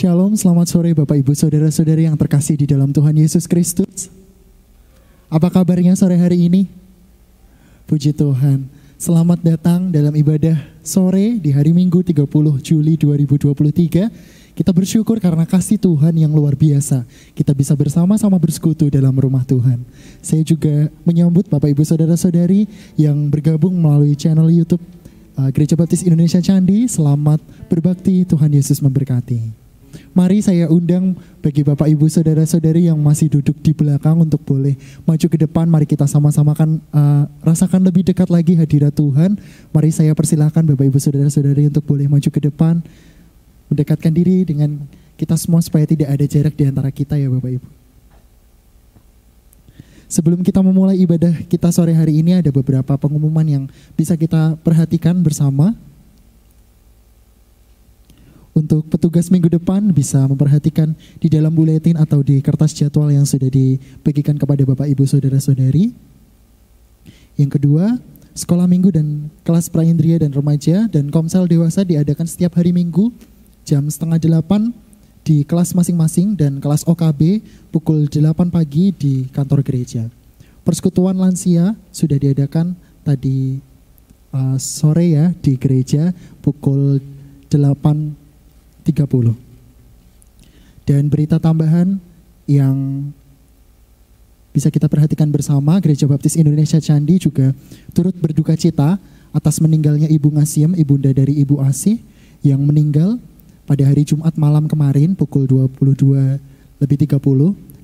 Shalom, 0.00 0.32
selamat 0.32 0.64
sore 0.64 0.96
Bapak 0.96 1.12
Ibu 1.12 1.36
Saudara-saudari 1.36 2.08
yang 2.08 2.16
terkasih 2.16 2.56
di 2.56 2.64
dalam 2.64 2.88
Tuhan 2.88 3.12
Yesus 3.12 3.44
Kristus. 3.44 4.08
Apa 5.28 5.52
kabarnya 5.52 5.92
sore 5.92 6.16
hari 6.16 6.48
ini? 6.48 6.64
Puji 7.84 8.16
Tuhan. 8.16 8.64
Selamat 8.96 9.44
datang 9.44 9.92
dalam 9.92 10.16
ibadah 10.16 10.56
sore 10.80 11.36
di 11.36 11.52
hari 11.52 11.76
Minggu 11.76 12.00
30 12.00 12.16
Juli 12.64 12.96
2023. 12.96 14.56
Kita 14.56 14.72
bersyukur 14.72 15.20
karena 15.20 15.44
kasih 15.44 15.76
Tuhan 15.76 16.16
yang 16.16 16.32
luar 16.32 16.56
biasa. 16.56 17.04
Kita 17.36 17.52
bisa 17.52 17.76
bersama-sama 17.76 18.40
bersekutu 18.40 18.88
dalam 18.88 19.12
rumah 19.12 19.44
Tuhan. 19.44 19.84
Saya 20.24 20.40
juga 20.40 20.88
menyambut 21.04 21.44
Bapak 21.52 21.76
Ibu 21.76 21.84
Saudara-saudari 21.84 22.64
yang 22.96 23.28
bergabung 23.28 23.76
melalui 23.76 24.16
channel 24.16 24.48
YouTube 24.48 24.80
uh, 25.36 25.52
Gereja 25.52 25.76
Baptis 25.76 26.00
Indonesia 26.08 26.40
Candi. 26.40 26.88
Selamat 26.88 27.44
berbakti, 27.68 28.24
Tuhan 28.24 28.48
Yesus 28.48 28.80
memberkati. 28.80 29.69
Mari 30.10 30.42
saya 30.42 30.66
undang 30.66 31.14
bagi 31.38 31.62
Bapak 31.62 31.86
Ibu 31.86 32.10
Saudara-saudari 32.10 32.90
yang 32.90 32.98
masih 32.98 33.30
duduk 33.30 33.58
di 33.62 33.70
belakang 33.70 34.18
untuk 34.18 34.42
boleh 34.42 34.74
maju 35.06 35.26
ke 35.26 35.38
depan. 35.38 35.70
Mari 35.70 35.86
kita 35.86 36.10
sama-sama 36.10 36.54
kan 36.54 36.82
uh, 36.90 37.24
rasakan 37.46 37.86
lebih 37.86 38.02
dekat 38.06 38.26
lagi 38.26 38.58
hadirat 38.58 38.90
Tuhan. 38.94 39.38
Mari 39.70 39.90
saya 39.94 40.10
persilahkan 40.14 40.66
Bapak 40.66 40.86
Ibu 40.90 40.98
Saudara-saudari 40.98 41.70
untuk 41.70 41.86
boleh 41.86 42.10
maju 42.10 42.28
ke 42.30 42.40
depan. 42.42 42.82
Mendekatkan 43.70 44.10
diri 44.10 44.42
dengan 44.42 44.82
kita 45.14 45.38
semua 45.38 45.62
supaya 45.62 45.86
tidak 45.86 46.10
ada 46.10 46.24
jarak 46.26 46.54
di 46.58 46.64
antara 46.66 46.90
kita 46.90 47.14
ya 47.14 47.30
Bapak 47.30 47.60
Ibu. 47.60 47.68
Sebelum 50.10 50.42
kita 50.42 50.58
memulai 50.58 50.98
ibadah 50.98 51.30
kita 51.46 51.70
sore 51.70 51.94
hari 51.94 52.18
ini 52.18 52.34
ada 52.34 52.50
beberapa 52.50 52.98
pengumuman 52.98 53.46
yang 53.46 53.64
bisa 53.94 54.18
kita 54.18 54.58
perhatikan 54.58 55.14
bersama. 55.22 55.78
Untuk 58.60 58.84
petugas 58.92 59.32
minggu 59.32 59.48
depan 59.48 59.88
bisa 59.88 60.20
memperhatikan 60.28 60.92
di 61.16 61.32
dalam 61.32 61.48
buletin 61.48 61.96
atau 61.96 62.20
di 62.20 62.44
kertas 62.44 62.76
jadwal 62.76 63.08
yang 63.08 63.24
sudah 63.24 63.48
dibagikan 63.48 64.36
kepada 64.36 64.68
Bapak 64.68 64.84
Ibu 64.84 65.08
Saudara-saudari. 65.08 65.96
Yang 67.40 67.56
kedua, 67.56 67.96
sekolah 68.36 68.68
minggu 68.68 68.92
dan 68.92 69.32
kelas 69.48 69.72
praindria 69.72 70.20
dan 70.20 70.36
remaja 70.36 70.92
dan 70.92 71.08
komsel 71.08 71.48
dewasa 71.48 71.88
diadakan 71.88 72.28
setiap 72.28 72.60
hari 72.60 72.76
minggu 72.76 73.08
jam 73.64 73.88
setengah 73.88 74.20
delapan 74.20 74.76
di 75.24 75.40
kelas 75.48 75.72
masing-masing 75.72 76.36
dan 76.36 76.60
kelas 76.60 76.84
OKB 76.84 77.40
pukul 77.72 78.12
delapan 78.12 78.52
pagi 78.52 78.92
di 78.92 79.24
kantor 79.32 79.64
gereja. 79.64 80.04
Persekutuan 80.68 81.16
lansia 81.16 81.80
sudah 81.96 82.20
diadakan 82.20 82.76
tadi 83.08 83.56
uh, 84.36 84.60
sore 84.60 85.16
ya 85.16 85.32
di 85.32 85.56
gereja 85.56 86.12
pukul 86.44 87.00
8 87.48 88.19
30. 88.82 89.36
Dan 90.88 91.06
berita 91.06 91.38
tambahan 91.38 92.00
yang 92.50 93.08
bisa 94.50 94.66
kita 94.66 94.90
perhatikan 94.90 95.30
bersama, 95.30 95.78
Gereja 95.78 96.10
Baptis 96.10 96.34
Indonesia 96.34 96.82
Candi 96.82 97.22
juga 97.22 97.54
turut 97.94 98.16
berduka 98.18 98.58
cita 98.58 98.98
atas 99.30 99.62
meninggalnya 99.62 100.10
Ibu 100.10 100.34
Ngasiem, 100.34 100.74
ibunda 100.74 101.14
dari 101.14 101.38
Ibu 101.38 101.62
Asih, 101.62 102.02
yang 102.42 102.58
meninggal 102.66 103.22
pada 103.70 103.86
hari 103.86 104.02
Jumat 104.02 104.34
malam 104.34 104.66
kemarin 104.66 105.14
pukul 105.14 105.46
22 105.46 106.42
lebih 106.82 106.96
30 107.06 107.22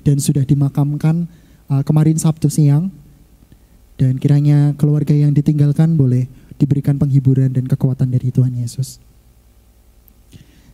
dan 0.03 0.17
sudah 0.19 0.43
dimakamkan 0.43 1.23
uh, 1.71 1.83
kemarin 1.87 2.19
Sabtu 2.19 2.51
siang. 2.51 2.91
Dan 3.97 4.21
kiranya 4.21 4.77
keluarga 4.77 5.15
yang 5.15 5.33
ditinggalkan 5.33 5.97
boleh 5.97 6.29
diberikan 6.59 7.01
penghiburan 7.01 7.49
dan 7.49 7.65
kekuatan 7.65 8.13
dari 8.13 8.29
Tuhan 8.29 8.53
Yesus. 8.53 9.01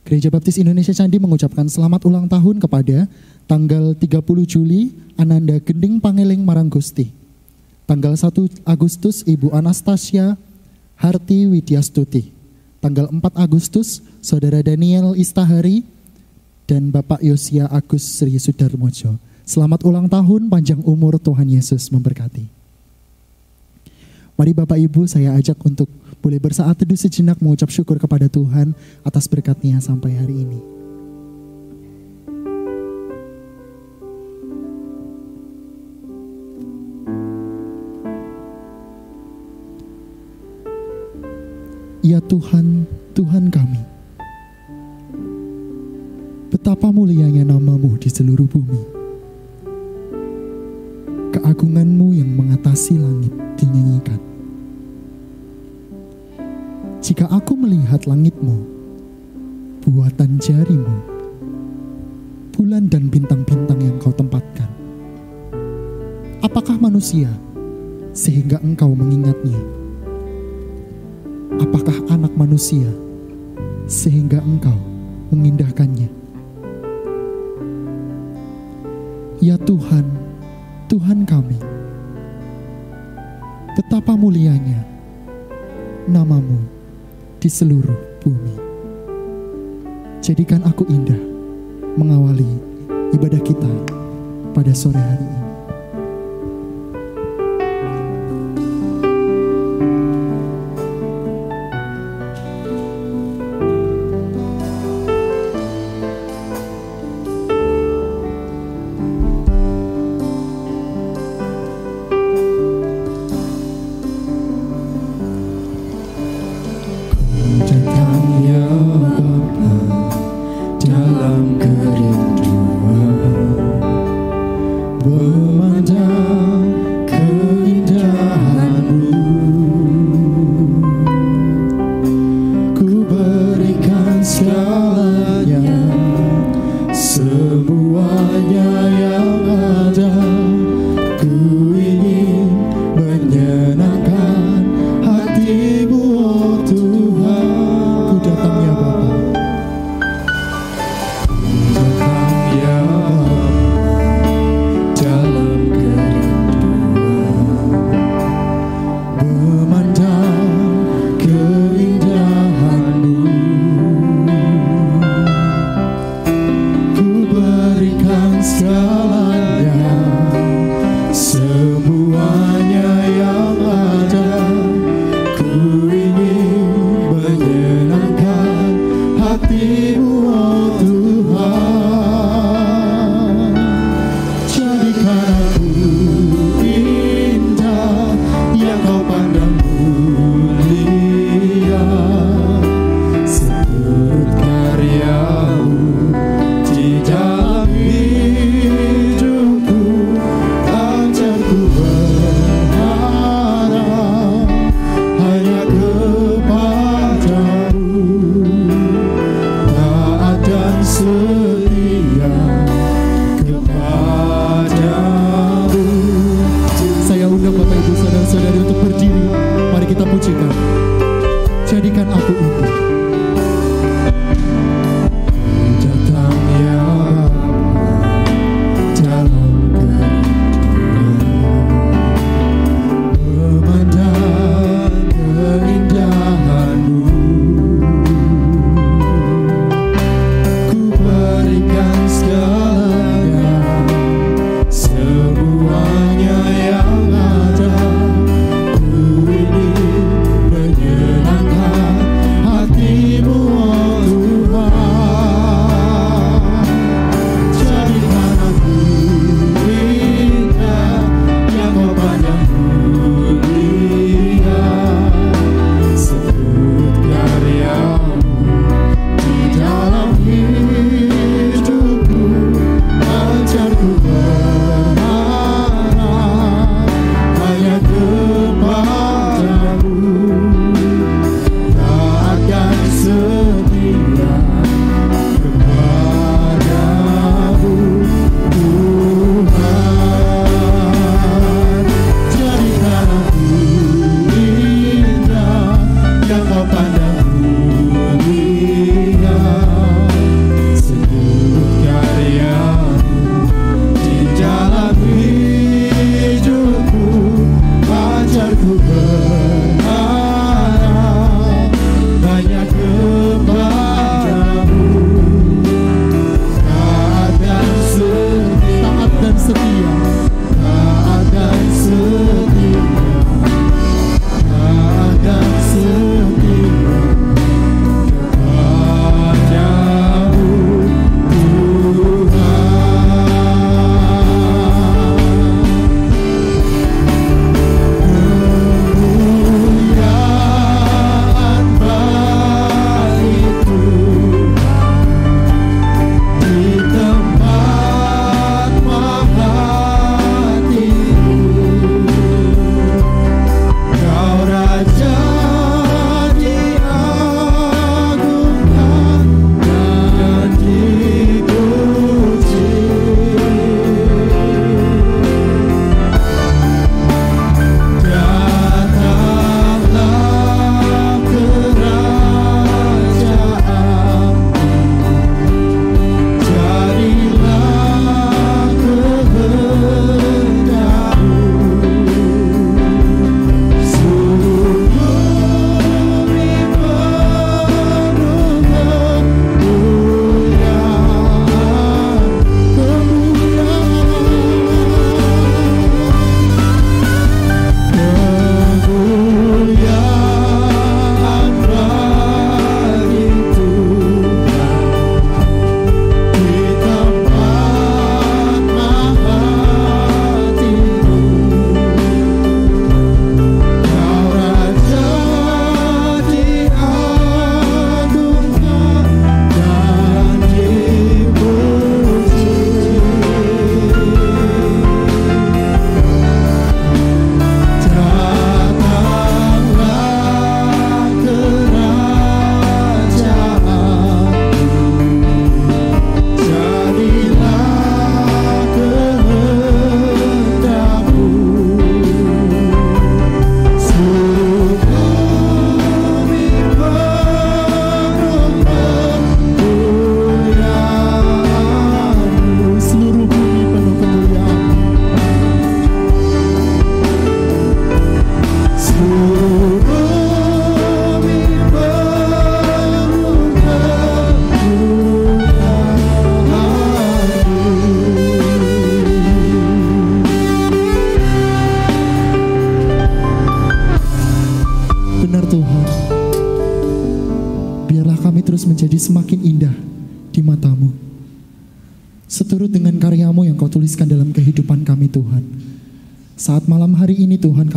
Gereja 0.03 0.27
Baptis 0.27 0.59
Indonesia 0.59 0.91
Candi 0.91 1.15
mengucapkan 1.15 1.63
selamat 1.63 2.03
ulang 2.03 2.27
tahun 2.27 2.59
kepada 2.59 3.07
tanggal 3.47 3.95
30 3.95 4.19
Juli 4.43 4.91
Ananda 5.15 5.55
Gending 5.63 6.03
Pangeling 6.03 6.43
Maranggusti. 6.43 7.15
Tanggal 7.87 8.19
1 8.19 8.67
Agustus 8.67 9.23
Ibu 9.23 9.55
Anastasia 9.55 10.35
Harti 10.99 11.47
Widyastuti. 11.47 12.35
Tanggal 12.83 13.07
4 13.07 13.23
Agustus 13.39 14.03
Saudara 14.19 14.59
Daniel 14.59 15.15
Istahari 15.15 15.87
dan 16.67 16.91
Bapak 16.91 17.23
Yosia 17.23 17.71
Agus 17.71 18.03
Sri 18.03 18.35
Sudarmojo. 18.35 19.15
Selamat 19.47 19.87
ulang 19.87 20.11
tahun, 20.11 20.51
panjang 20.51 20.83
umur 20.83 21.15
Tuhan 21.15 21.47
Yesus 21.47 21.87
memberkati. 21.87 22.43
Mari 24.35 24.51
Bapak 24.51 24.75
Ibu 24.83 25.07
saya 25.07 25.31
ajak 25.39 25.63
untuk 25.63 25.87
boleh 26.23 26.39
bersaat 26.39 26.79
teduh 26.79 26.95
sejenak 26.95 27.43
mengucap 27.43 27.67
syukur 27.67 27.99
kepada 27.99 28.31
Tuhan 28.31 28.71
atas 29.03 29.27
berkatnya 29.27 29.83
sampai 29.83 30.15
hari 30.15 30.47
ini. 30.47 30.61
Ya 42.03 42.19
Tuhan, 42.19 42.87
Tuhan 43.15 43.47
kami. 43.47 43.62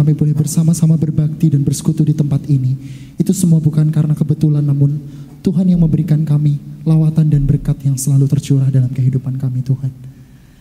Kami 0.07 0.15
boleh 0.15 0.39
bersama-sama 0.39 0.95
berbakti 0.95 1.51
dan 1.51 1.67
bersekutu 1.67 2.07
di 2.07 2.15
tempat 2.15 2.47
ini. 2.47 2.79
Itu 3.19 3.35
semua 3.35 3.59
bukan 3.59 3.91
karena 3.91 4.15
kebetulan 4.15 4.63
namun 4.63 5.03
Tuhan 5.43 5.67
yang 5.67 5.83
memberikan 5.83 6.23
kami 6.23 6.63
lawatan 6.87 7.27
dan 7.27 7.43
berkat 7.43 7.75
yang 7.83 7.99
selalu 7.99 8.31
tercurah 8.31 8.71
dalam 8.71 8.87
kehidupan 8.95 9.35
kami 9.35 9.67
Tuhan. 9.67 9.91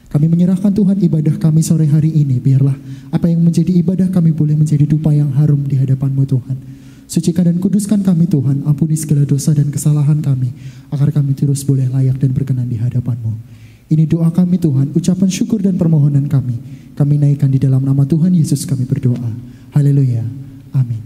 Kami 0.09 0.25
menyerahkan 0.25 0.73
Tuhan 0.73 0.97
ibadah 0.97 1.37
kami 1.37 1.61
sore 1.61 1.85
hari 1.85 2.09
ini. 2.09 2.41
Biarlah 2.41 2.73
apa 3.13 3.29
yang 3.29 3.45
menjadi 3.45 3.69
ibadah 3.69 4.09
kami 4.09 4.33
boleh 4.33 4.57
menjadi 4.57 4.89
dupa 4.89 5.13
yang 5.13 5.29
harum 5.37 5.61
di 5.61 5.77
hadapanmu 5.77 6.25
Tuhan. 6.25 6.57
Sucikan 7.05 7.45
dan 7.45 7.61
kuduskan 7.61 8.01
kami 8.01 8.25
Tuhan, 8.25 8.65
ampuni 8.65 8.97
segala 8.97 9.29
dosa 9.29 9.53
dan 9.53 9.69
kesalahan 9.69 10.25
kami, 10.25 10.49
agar 10.89 11.13
kami 11.13 11.37
terus 11.37 11.61
boleh 11.61 11.85
layak 11.85 12.17
dan 12.17 12.33
berkenan 12.33 12.65
di 12.65 12.81
hadapanmu. 12.81 13.29
Ini 13.93 14.09
doa 14.09 14.33
kami 14.33 14.57
Tuhan, 14.57 14.97
ucapan 14.97 15.29
syukur 15.29 15.61
dan 15.61 15.77
permohonan 15.77 16.25
kami. 16.25 16.57
Kami 16.95 17.19
naikkan 17.19 17.51
di 17.51 17.59
dalam 17.59 17.83
nama 17.83 18.07
Tuhan 18.07 18.31
Yesus 18.31 18.63
kami 18.63 18.87
berdoa. 18.87 19.31
Haleluya. 19.75 20.23
Amin. 20.71 21.05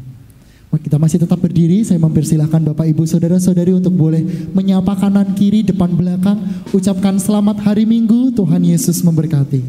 Anda 0.90 1.02
masih 1.02 1.22
tetap 1.22 1.38
berdiri, 1.42 1.86
saya 1.86 2.02
mempersilahkan 2.02 2.62
Bapak 2.74 2.90
Ibu 2.90 3.06
Saudara-saudari 3.06 3.74
untuk 3.74 3.94
boleh 3.94 4.26
menyapa 4.58 4.98
kanan 4.98 5.38
kiri, 5.38 5.62
depan 5.62 5.94
belakang, 5.94 6.42
ucapkan 6.74 7.18
selamat 7.18 7.62
hari 7.62 7.86
Minggu, 7.86 8.34
Tuhan 8.34 8.62
Yesus 8.66 9.02
memberkati. 9.06 9.62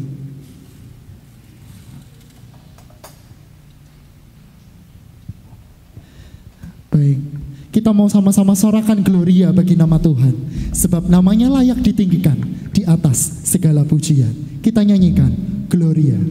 Baik, 6.89 7.21
kita 7.69 7.93
mau 7.93 8.09
sama-sama 8.09 8.57
sorakan 8.57 9.05
gloria 9.05 9.53
bagi 9.53 9.77
nama 9.77 10.01
Tuhan, 10.01 10.33
sebab 10.73 11.05
namanya 11.05 11.53
layak 11.53 11.85
ditinggikan 11.85 12.37
di 12.73 12.81
atas 12.85 13.45
segala 13.45 13.85
pujian. 13.85 14.50
Kita 14.61 14.85
nyanyikan 14.85 15.33
gloria. 15.65 16.21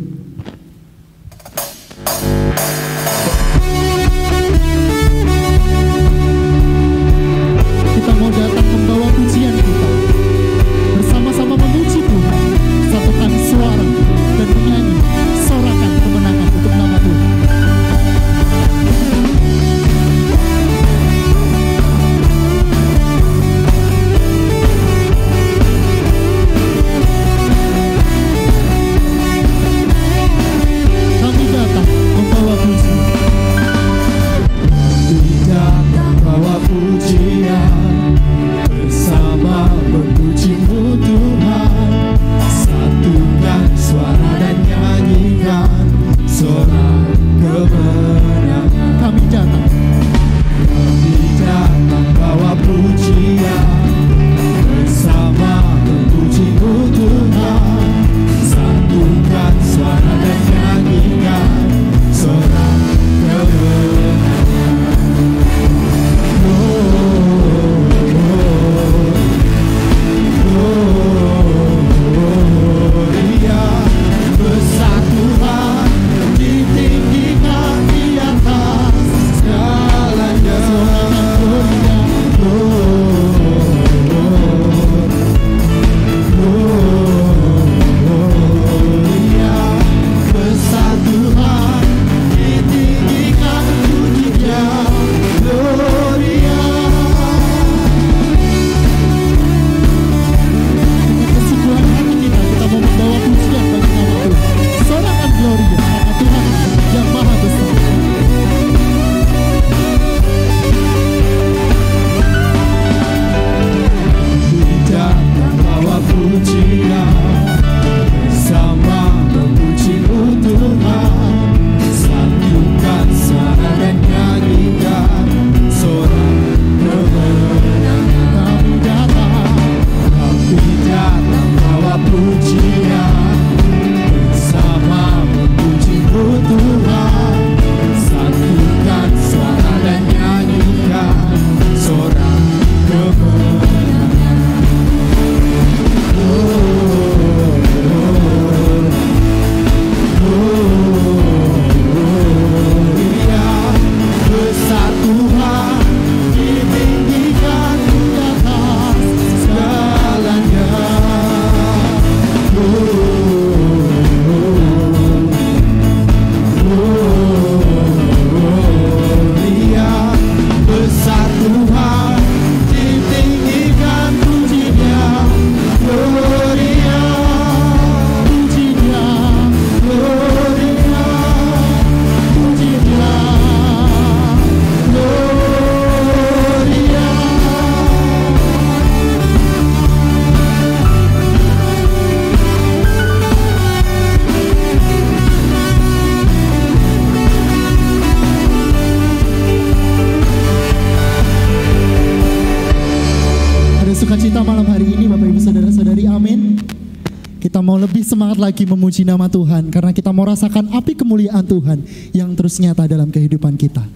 Memuji 208.90 209.06
nama 209.06 209.30
Tuhan 209.30 209.70
Karena 209.70 209.94
kita 209.94 210.10
mau 210.10 210.26
rasakan 210.26 210.74
api 210.74 210.98
kemuliaan 210.98 211.46
Tuhan 211.46 211.78
Yang 212.10 212.30
terus 212.34 212.54
nyata 212.58 212.90
dalam 212.90 213.06
kehidupan 213.06 213.54
kita 213.54 213.86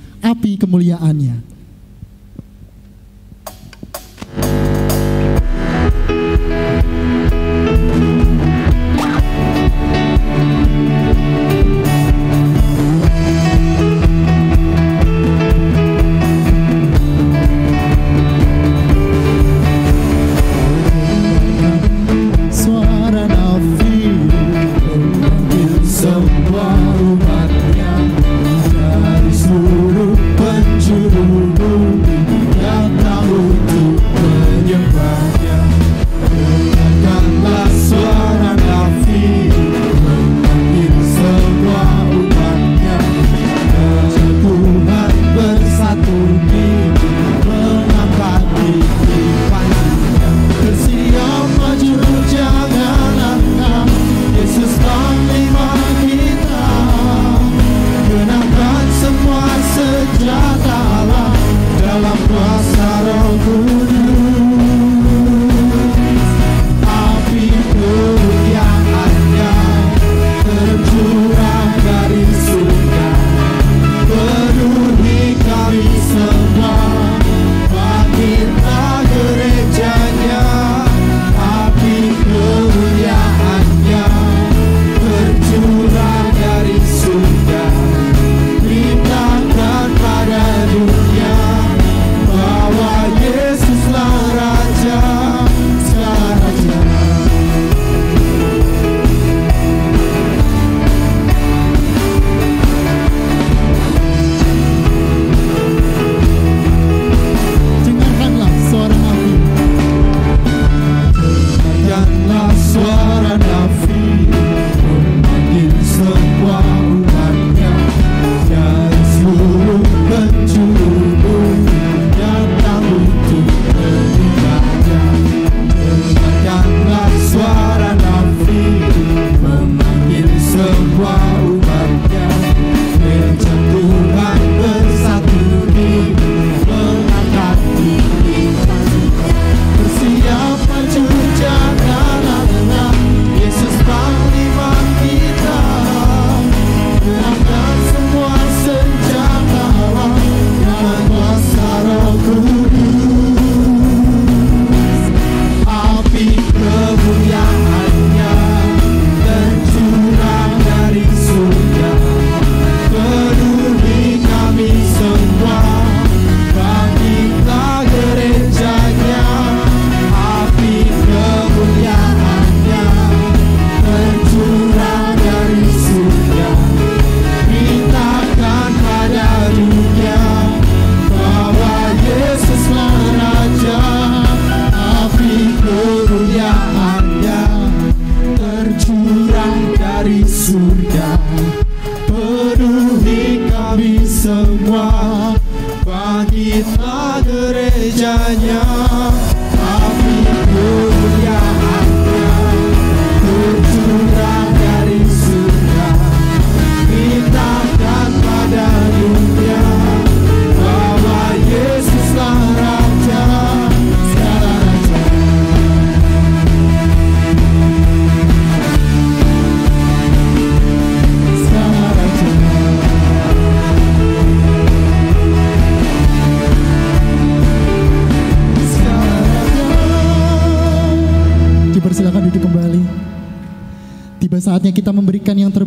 mundial. 186.15 186.54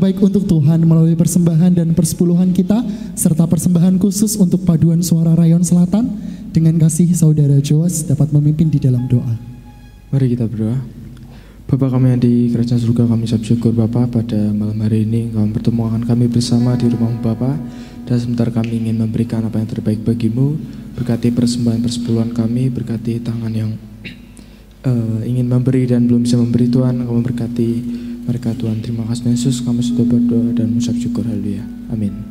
Terbaik 0.07 0.23
untuk 0.23 0.47
Tuhan 0.47 0.87
melalui 0.87 1.19
persembahan 1.19 1.83
dan 1.83 1.91
persepuluhan 1.91 2.55
kita 2.55 2.79
serta 3.11 3.43
persembahan 3.43 3.99
khusus 3.99 4.39
untuk 4.39 4.63
paduan 4.63 5.03
suara 5.03 5.35
rayon 5.35 5.67
selatan 5.67 6.07
dengan 6.55 6.79
kasih 6.79 7.11
saudara 7.11 7.59
Joas 7.59 8.07
dapat 8.07 8.31
memimpin 8.31 8.71
di 8.71 8.79
dalam 8.79 9.03
doa. 9.11 9.35
Mari 10.15 10.31
kita 10.31 10.47
berdoa. 10.47 10.79
Bapa 11.67 11.91
kami 11.91 12.15
yang 12.15 12.23
di 12.23 12.47
kerajaan 12.55 12.79
surga 12.79 13.03
kami 13.03 13.27
syukur 13.27 13.75
Bapa 13.75 14.07
pada 14.07 14.39
malam 14.55 14.79
hari 14.79 15.03
ini 15.03 15.27
Engkau 15.27 15.43
mempertemukan 15.43 15.99
kami 16.07 16.31
bersama 16.31 16.79
di 16.79 16.87
rumahmu 16.87 17.19
Bapa 17.19 17.59
dan 18.07 18.15
sebentar 18.15 18.47
kami 18.47 18.87
ingin 18.87 19.03
memberikan 19.03 19.43
apa 19.43 19.59
yang 19.59 19.67
terbaik 19.67 20.07
bagimu 20.07 20.55
berkati 20.95 21.35
persembahan 21.35 21.83
persepuluhan 21.83 22.31
kami 22.31 22.71
berkati 22.71 23.19
tangan 23.19 23.51
yang 23.51 23.75
eh, 24.87 25.27
ingin 25.27 25.51
memberi 25.51 25.83
dan 25.83 26.07
belum 26.07 26.23
bisa 26.23 26.39
memberi 26.39 26.71
Tuhan 26.71 27.03
Engkau 27.03 27.19
memberkati 27.19 27.71
mereka 28.27 28.51
Tuhan 28.51 28.83
terima 28.83 29.07
kasih 29.07 29.31
Yesus 29.31 29.63
kami 29.63 29.79
sudah 29.79 30.03
berdoa 30.03 30.51
dan 30.51 30.75
mengucap 30.75 30.99
syukur 30.99 31.23
haleluya. 31.23 31.63
Amin 31.87 32.26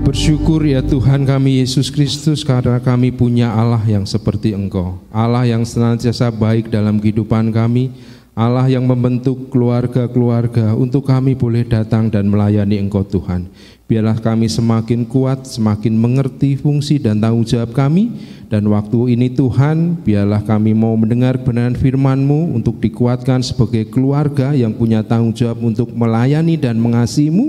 bersyukur 0.00 0.64
ya 0.64 0.80
Tuhan 0.80 1.28
kami 1.28 1.60
Yesus 1.62 1.92
Kristus 1.92 2.40
karena 2.40 2.80
kami 2.80 3.12
punya 3.12 3.52
Allah 3.52 3.82
yang 3.84 4.08
seperti 4.08 4.56
Engkau. 4.56 4.98
Allah 5.12 5.44
yang 5.44 5.62
senantiasa 5.62 6.32
baik 6.32 6.72
dalam 6.72 6.96
kehidupan 6.98 7.52
kami. 7.52 7.92
Allah 8.34 8.66
yang 8.66 8.82
membentuk 8.82 9.52
keluarga-keluarga 9.54 10.74
untuk 10.74 11.06
kami 11.06 11.38
boleh 11.38 11.62
datang 11.62 12.10
dan 12.10 12.26
melayani 12.26 12.82
Engkau 12.82 13.06
Tuhan. 13.06 13.46
Biarlah 13.86 14.18
kami 14.18 14.50
semakin 14.50 15.06
kuat, 15.06 15.46
semakin 15.46 15.94
mengerti 15.94 16.58
fungsi 16.58 16.98
dan 16.98 17.22
tanggung 17.22 17.46
jawab 17.46 17.76
kami. 17.76 18.10
Dan 18.50 18.66
waktu 18.72 19.14
ini 19.14 19.30
Tuhan, 19.30 20.02
biarlah 20.02 20.42
kami 20.42 20.74
mau 20.74 20.98
mendengar 20.98 21.38
kebenaran 21.38 21.78
firman-Mu 21.78 22.54
untuk 22.56 22.82
dikuatkan 22.82 23.44
sebagai 23.44 23.86
keluarga 23.92 24.50
yang 24.56 24.74
punya 24.74 25.04
tanggung 25.06 25.36
jawab 25.36 25.62
untuk 25.62 25.94
melayani 25.94 26.58
dan 26.58 26.80
mengasihi-Mu 26.80 27.46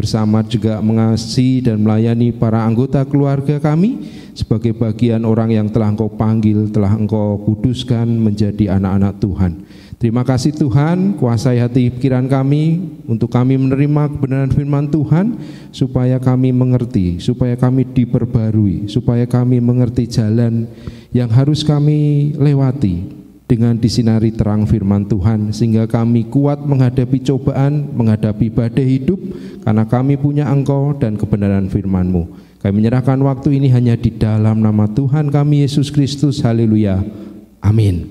bersama 0.00 0.40
juga 0.40 0.80
mengasihi 0.80 1.60
dan 1.60 1.84
melayani 1.84 2.32
para 2.32 2.64
anggota 2.64 3.04
keluarga 3.04 3.60
kami 3.60 4.00
sebagai 4.32 4.72
bagian 4.72 5.28
orang 5.28 5.52
yang 5.52 5.68
telah 5.68 5.92
Engkau 5.92 6.08
panggil, 6.08 6.72
telah 6.72 6.96
Engkau 6.96 7.36
kuduskan 7.44 8.08
menjadi 8.08 8.80
anak-anak 8.80 9.20
Tuhan. 9.20 9.52
Terima 10.00 10.24
kasih 10.24 10.56
Tuhan, 10.56 11.20
kuasai 11.20 11.60
hati 11.60 11.92
pikiran 11.92 12.24
kami 12.24 12.80
untuk 13.04 13.28
kami 13.28 13.60
menerima 13.60 14.08
kebenaran 14.16 14.48
firman 14.48 14.88
Tuhan 14.88 15.36
supaya 15.76 16.16
kami 16.16 16.56
mengerti, 16.56 17.20
supaya 17.20 17.52
kami 17.52 17.84
diperbarui, 17.84 18.88
supaya 18.88 19.28
kami 19.28 19.60
mengerti 19.60 20.08
jalan 20.08 20.64
yang 21.12 21.28
harus 21.28 21.60
kami 21.60 22.32
lewati 22.40 23.20
dengan 23.50 23.74
disinari 23.74 24.30
terang 24.30 24.62
firman 24.62 25.10
Tuhan 25.10 25.50
sehingga 25.50 25.90
kami 25.90 26.30
kuat 26.30 26.62
menghadapi 26.62 27.18
cobaan, 27.26 27.90
menghadapi 27.98 28.46
badai 28.46 28.86
hidup 28.86 29.18
karena 29.66 29.82
kami 29.82 30.14
punya 30.14 30.46
Engkau 30.46 30.94
dan 30.94 31.18
kebenaran 31.18 31.66
firman-Mu. 31.66 32.30
Kami 32.62 32.78
menyerahkan 32.78 33.18
waktu 33.18 33.58
ini 33.58 33.66
hanya 33.74 33.98
di 33.98 34.14
dalam 34.14 34.62
nama 34.62 34.86
Tuhan 34.86 35.34
kami 35.34 35.66
Yesus 35.66 35.90
Kristus. 35.90 36.38
Haleluya. 36.46 37.02
Amin. 37.58 38.06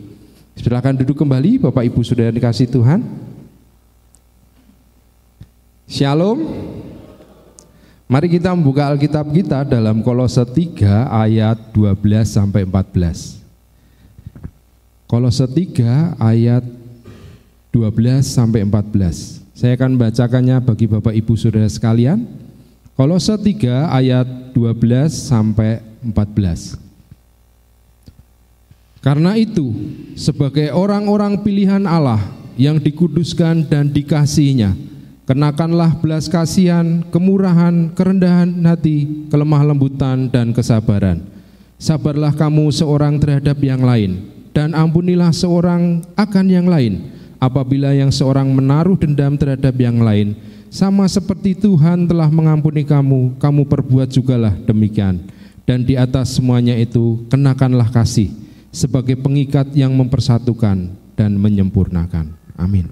Silakan 0.60 0.99
duduk 0.99 1.15
kembali 1.15 1.63
Bapak 1.63 1.88
Ibu 1.88 2.04
Saudara 2.04 2.36
dikasih 2.36 2.67
Tuhan. 2.67 2.99
Shalom. 5.88 6.43
Mari 8.12 8.28
kita 8.28 8.52
membuka 8.52 8.91
Alkitab 8.91 9.32
kita 9.32 9.63
dalam 9.63 10.04
Kolose 10.04 10.43
3 10.43 11.08
ayat 11.08 11.71
12 11.71 11.95
sampai 12.28 12.67
14. 12.67 13.38
Kolose 15.09 15.41
3 15.41 16.21
ayat 16.21 16.61
12 17.73 18.21
sampai 18.21 18.61
14. 18.61 19.41
Saya 19.57 19.73
akan 19.73 19.97
bacakannya 19.97 20.61
bagi 20.61 20.85
Bapak 20.85 21.17
Ibu 21.17 21.33
Saudara 21.33 21.65
sekalian. 21.65 22.29
Kolose 22.93 23.33
3 23.33 23.89
ayat 23.89 24.53
12 24.53 25.09
sampai 25.09 25.81
14. 26.05 26.77
Karena 29.01 29.33
itu, 29.33 29.73
sebagai 30.13 30.69
orang-orang 30.77 31.41
pilihan 31.41 31.89
Allah 31.89 32.21
yang 32.53 32.77
dikuduskan 32.77 33.65
dan 33.65 33.89
dikasihinya, 33.89 34.77
kenakanlah 35.25 35.97
belas 36.05 36.29
kasihan, 36.29 37.01
kemurahan, 37.09 37.97
kerendahan 37.97 38.53
hati, 38.61 39.25
kelemah 39.33 39.73
lembutan, 39.73 40.29
dan 40.29 40.53
kesabaran. 40.53 41.25
Sabarlah 41.81 42.37
kamu 42.37 42.69
seorang 42.69 43.17
terhadap 43.17 43.57
yang 43.63 43.81
lain, 43.81 44.38
dan 44.53 44.73
ampunilah 44.77 45.33
seorang 45.33 46.03
akan 46.17 46.45
yang 46.49 46.67
lain. 46.67 47.17
Apabila 47.39 47.95
yang 47.95 48.12
seorang 48.12 48.51
menaruh 48.51 48.99
dendam 48.99 49.39
terhadap 49.39 49.71
yang 49.79 50.03
lain 50.03 50.35
sama 50.67 51.07
seperti 51.07 51.55
Tuhan 51.55 52.03
telah 52.05 52.27
mengampuni 52.27 52.83
kamu 52.83 53.39
kamu 53.39 53.62
perbuat 53.65 54.12
jugalah 54.12 54.53
demikian. 54.67 55.23
Dan 55.63 55.85
di 55.85 55.95
atas 55.95 56.35
semuanya 56.35 56.73
itu 56.75 57.23
kenakanlah 57.29 57.93
kasih 57.93 58.33
sebagai 58.73 59.15
pengikat 59.15 59.69
yang 59.77 59.93
mempersatukan 59.93 60.91
dan 61.13 61.31
menyempurnakan. 61.38 62.33
Amin. 62.57 62.89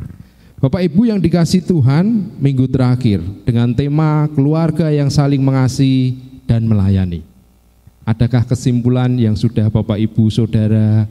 Bapak 0.58 0.86
Ibu 0.90 1.06
yang 1.06 1.22
dikasih 1.22 1.66
Tuhan 1.66 2.34
minggu 2.42 2.66
terakhir 2.70 3.22
dengan 3.46 3.74
tema 3.78 4.26
keluarga 4.34 4.90
yang 4.90 5.10
saling 5.10 5.42
mengasihi 5.42 6.18
dan 6.50 6.66
melayani. 6.66 7.22
Adakah 8.08 8.42
kesimpulan 8.48 9.14
yang 9.20 9.38
sudah 9.38 9.70
Bapak 9.70 10.02
Ibu 10.02 10.32
Saudara 10.34 11.06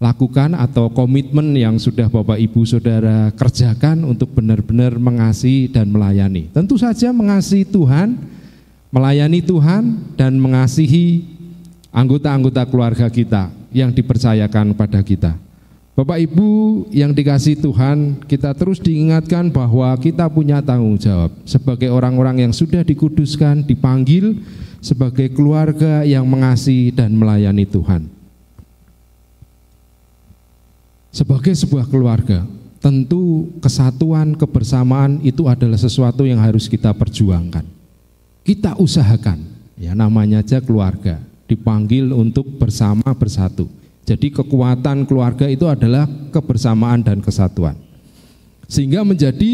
lakukan 0.00 0.56
atau 0.56 0.88
komitmen 0.88 1.52
yang 1.52 1.76
sudah 1.76 2.08
Bapak 2.08 2.40
Ibu 2.40 2.64
Saudara 2.64 3.28
kerjakan 3.36 4.08
untuk 4.08 4.32
benar-benar 4.32 4.96
mengasihi 4.96 5.68
dan 5.68 5.92
melayani. 5.92 6.48
Tentu 6.56 6.80
saja 6.80 7.12
mengasihi 7.12 7.68
Tuhan, 7.68 8.16
melayani 8.88 9.44
Tuhan 9.44 10.00
dan 10.16 10.40
mengasihi 10.40 11.28
anggota-anggota 11.92 12.64
keluarga 12.64 13.12
kita 13.12 13.52
yang 13.76 13.92
dipercayakan 13.92 14.72
kepada 14.72 15.04
kita. 15.04 15.32
Bapak 15.92 16.16
Ibu 16.16 16.48
yang 16.96 17.12
dikasih 17.12 17.60
Tuhan, 17.60 18.24
kita 18.24 18.56
terus 18.56 18.80
diingatkan 18.80 19.52
bahwa 19.52 19.92
kita 20.00 20.32
punya 20.32 20.64
tanggung 20.64 20.96
jawab 20.96 21.28
sebagai 21.44 21.92
orang-orang 21.92 22.48
yang 22.48 22.52
sudah 22.56 22.80
dikuduskan, 22.80 23.68
dipanggil 23.68 24.40
sebagai 24.80 25.28
keluarga 25.28 26.00
yang 26.08 26.24
mengasihi 26.24 26.88
dan 26.88 27.12
melayani 27.12 27.68
Tuhan. 27.68 28.19
Sebagai 31.10 31.50
sebuah 31.58 31.90
keluarga, 31.90 32.46
tentu 32.78 33.50
kesatuan, 33.58 34.38
kebersamaan 34.38 35.18
itu 35.26 35.50
adalah 35.50 35.74
sesuatu 35.74 36.22
yang 36.22 36.38
harus 36.38 36.70
kita 36.70 36.94
perjuangkan. 36.94 37.66
Kita 38.46 38.78
usahakan, 38.78 39.42
ya 39.74 39.92
namanya 39.92 40.38
aja 40.38 40.62
keluarga, 40.62 41.18
dipanggil 41.50 42.14
untuk 42.14 42.46
bersama 42.62 43.10
bersatu. 43.10 43.66
Jadi 44.06 44.30
kekuatan 44.30 45.02
keluarga 45.04 45.50
itu 45.50 45.66
adalah 45.66 46.06
kebersamaan 46.30 47.02
dan 47.02 47.18
kesatuan. 47.18 47.74
Sehingga 48.70 49.02
menjadi 49.02 49.50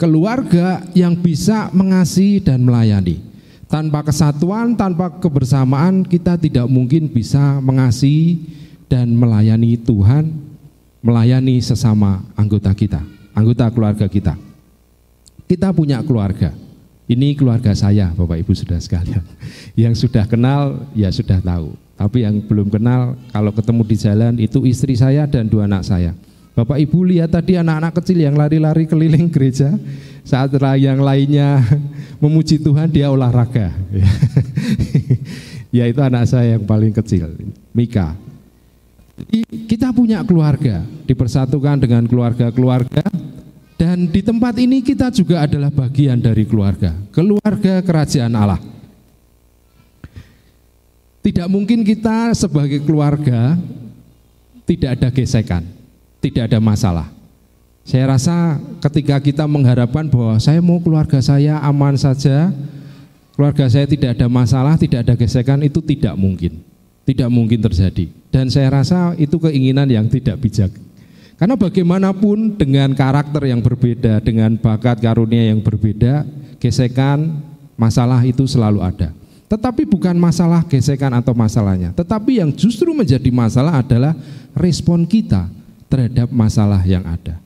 keluarga 0.00 0.80
yang 0.96 1.12
bisa 1.16 1.68
mengasihi 1.76 2.40
dan 2.40 2.64
melayani. 2.64 3.20
Tanpa 3.68 4.00
kesatuan, 4.00 4.72
tanpa 4.80 5.12
kebersamaan 5.20 6.08
kita 6.08 6.40
tidak 6.40 6.64
mungkin 6.72 7.12
bisa 7.12 7.60
mengasihi 7.60 8.48
dan 8.88 9.12
melayani 9.12 9.76
Tuhan 9.76 10.55
melayani 11.06 11.62
sesama 11.62 12.18
anggota 12.34 12.74
kita, 12.74 12.98
anggota 13.30 13.70
keluarga 13.70 14.10
kita. 14.10 14.34
Kita 15.46 15.70
punya 15.70 16.02
keluarga. 16.02 16.50
Ini 17.06 17.38
keluarga 17.38 17.70
saya, 17.70 18.10
Bapak 18.10 18.42
Ibu 18.42 18.50
sudah 18.50 18.82
sekalian. 18.82 19.22
Yang 19.78 20.02
sudah 20.02 20.26
kenal 20.26 20.90
ya 20.98 21.06
sudah 21.14 21.38
tahu. 21.38 21.78
Tapi 21.96 22.28
yang 22.28 22.44
belum 22.44 22.68
kenal 22.68 23.16
kalau 23.32 23.48
ketemu 23.56 23.82
di 23.88 23.96
jalan 23.96 24.34
itu 24.36 24.68
istri 24.68 24.92
saya 24.92 25.24
dan 25.24 25.48
dua 25.48 25.64
anak 25.64 25.80
saya. 25.80 26.12
Bapak 26.52 26.76
Ibu 26.76 27.08
lihat 27.08 27.32
tadi 27.32 27.56
anak-anak 27.56 27.96
kecil 28.00 28.20
yang 28.20 28.36
lari-lari 28.36 28.84
keliling 28.84 29.32
gereja 29.32 29.72
saat 30.20 30.52
yang 30.76 31.00
lainnya 31.00 31.64
memuji 32.22 32.60
Tuhan 32.60 32.92
dia 32.92 33.08
olahraga. 33.08 33.72
ya 35.76 35.88
itu 35.88 36.00
anak 36.04 36.28
saya 36.28 36.60
yang 36.60 36.68
paling 36.68 36.92
kecil, 36.92 37.32
Mika. 37.72 38.25
Kita 39.66 39.96
punya 39.96 40.20
keluarga, 40.26 40.84
dipersatukan 41.08 41.80
dengan 41.80 42.04
keluarga-keluarga, 42.04 43.04
dan 43.80 44.08
di 44.08 44.20
tempat 44.20 44.56
ini 44.60 44.84
kita 44.84 45.12
juga 45.12 45.44
adalah 45.44 45.72
bagian 45.72 46.20
dari 46.20 46.44
keluarga, 46.44 46.92
keluarga 47.12 47.80
kerajaan 47.80 48.32
Allah. 48.36 48.60
Tidak 51.24 51.48
mungkin 51.48 51.84
kita 51.84 52.36
sebagai 52.36 52.84
keluarga 52.84 53.56
tidak 54.66 54.90
ada 55.00 55.08
gesekan, 55.12 55.62
tidak 56.20 56.52
ada 56.52 56.58
masalah. 56.58 57.08
Saya 57.86 58.10
rasa 58.10 58.58
ketika 58.82 59.22
kita 59.22 59.46
mengharapkan 59.46 60.10
bahwa 60.10 60.42
saya 60.42 60.58
mau 60.58 60.82
keluarga 60.82 61.22
saya 61.22 61.62
aman 61.62 61.94
saja, 61.94 62.50
keluarga 63.38 63.70
saya 63.70 63.86
tidak 63.86 64.18
ada 64.18 64.26
masalah, 64.26 64.74
tidak 64.74 65.06
ada 65.06 65.14
gesekan, 65.14 65.62
itu 65.62 65.78
tidak 65.78 66.18
mungkin. 66.18 66.65
Tidak 67.06 67.30
mungkin 67.30 67.62
terjadi. 67.62 68.10
Dan 68.34 68.50
saya 68.50 68.82
rasa 68.82 69.14
itu 69.14 69.38
keinginan 69.38 69.86
yang 69.86 70.10
tidak 70.10 70.42
bijak. 70.42 70.74
Karena 71.38 71.54
bagaimanapun 71.54 72.58
dengan 72.58 72.90
karakter 72.96 73.46
yang 73.46 73.62
berbeda, 73.62 74.18
dengan 74.24 74.58
bakat 74.58 74.98
karunia 74.98 75.52
yang 75.52 75.62
berbeda, 75.62 76.26
gesekan, 76.58 77.44
masalah 77.76 78.24
itu 78.24 78.48
selalu 78.48 78.80
ada. 78.82 79.12
Tetapi 79.46 79.86
bukan 79.86 80.18
masalah 80.18 80.66
gesekan 80.66 81.14
atau 81.14 81.30
masalahnya, 81.30 81.94
tetapi 81.94 82.42
yang 82.42 82.50
justru 82.50 82.90
menjadi 82.90 83.30
masalah 83.30 83.78
adalah 83.78 84.18
respon 84.58 85.06
kita 85.06 85.46
terhadap 85.86 86.26
masalah 86.34 86.82
yang 86.82 87.06
ada. 87.06 87.38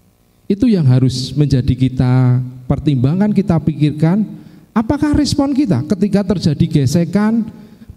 Itu 0.48 0.64
yang 0.64 0.88
harus 0.88 1.36
menjadi 1.36 1.74
kita 1.76 2.40
pertimbangan, 2.64 3.36
kita 3.36 3.60
pikirkan, 3.60 4.24
apakah 4.72 5.12
respon 5.12 5.52
kita 5.52 5.84
ketika 5.92 6.24
terjadi 6.24 6.64
gesekan, 6.80 7.44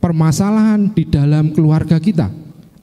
permasalahan 0.04 0.92
di 0.92 1.08
dalam 1.08 1.56
keluarga 1.56 1.96
kita 1.96 2.28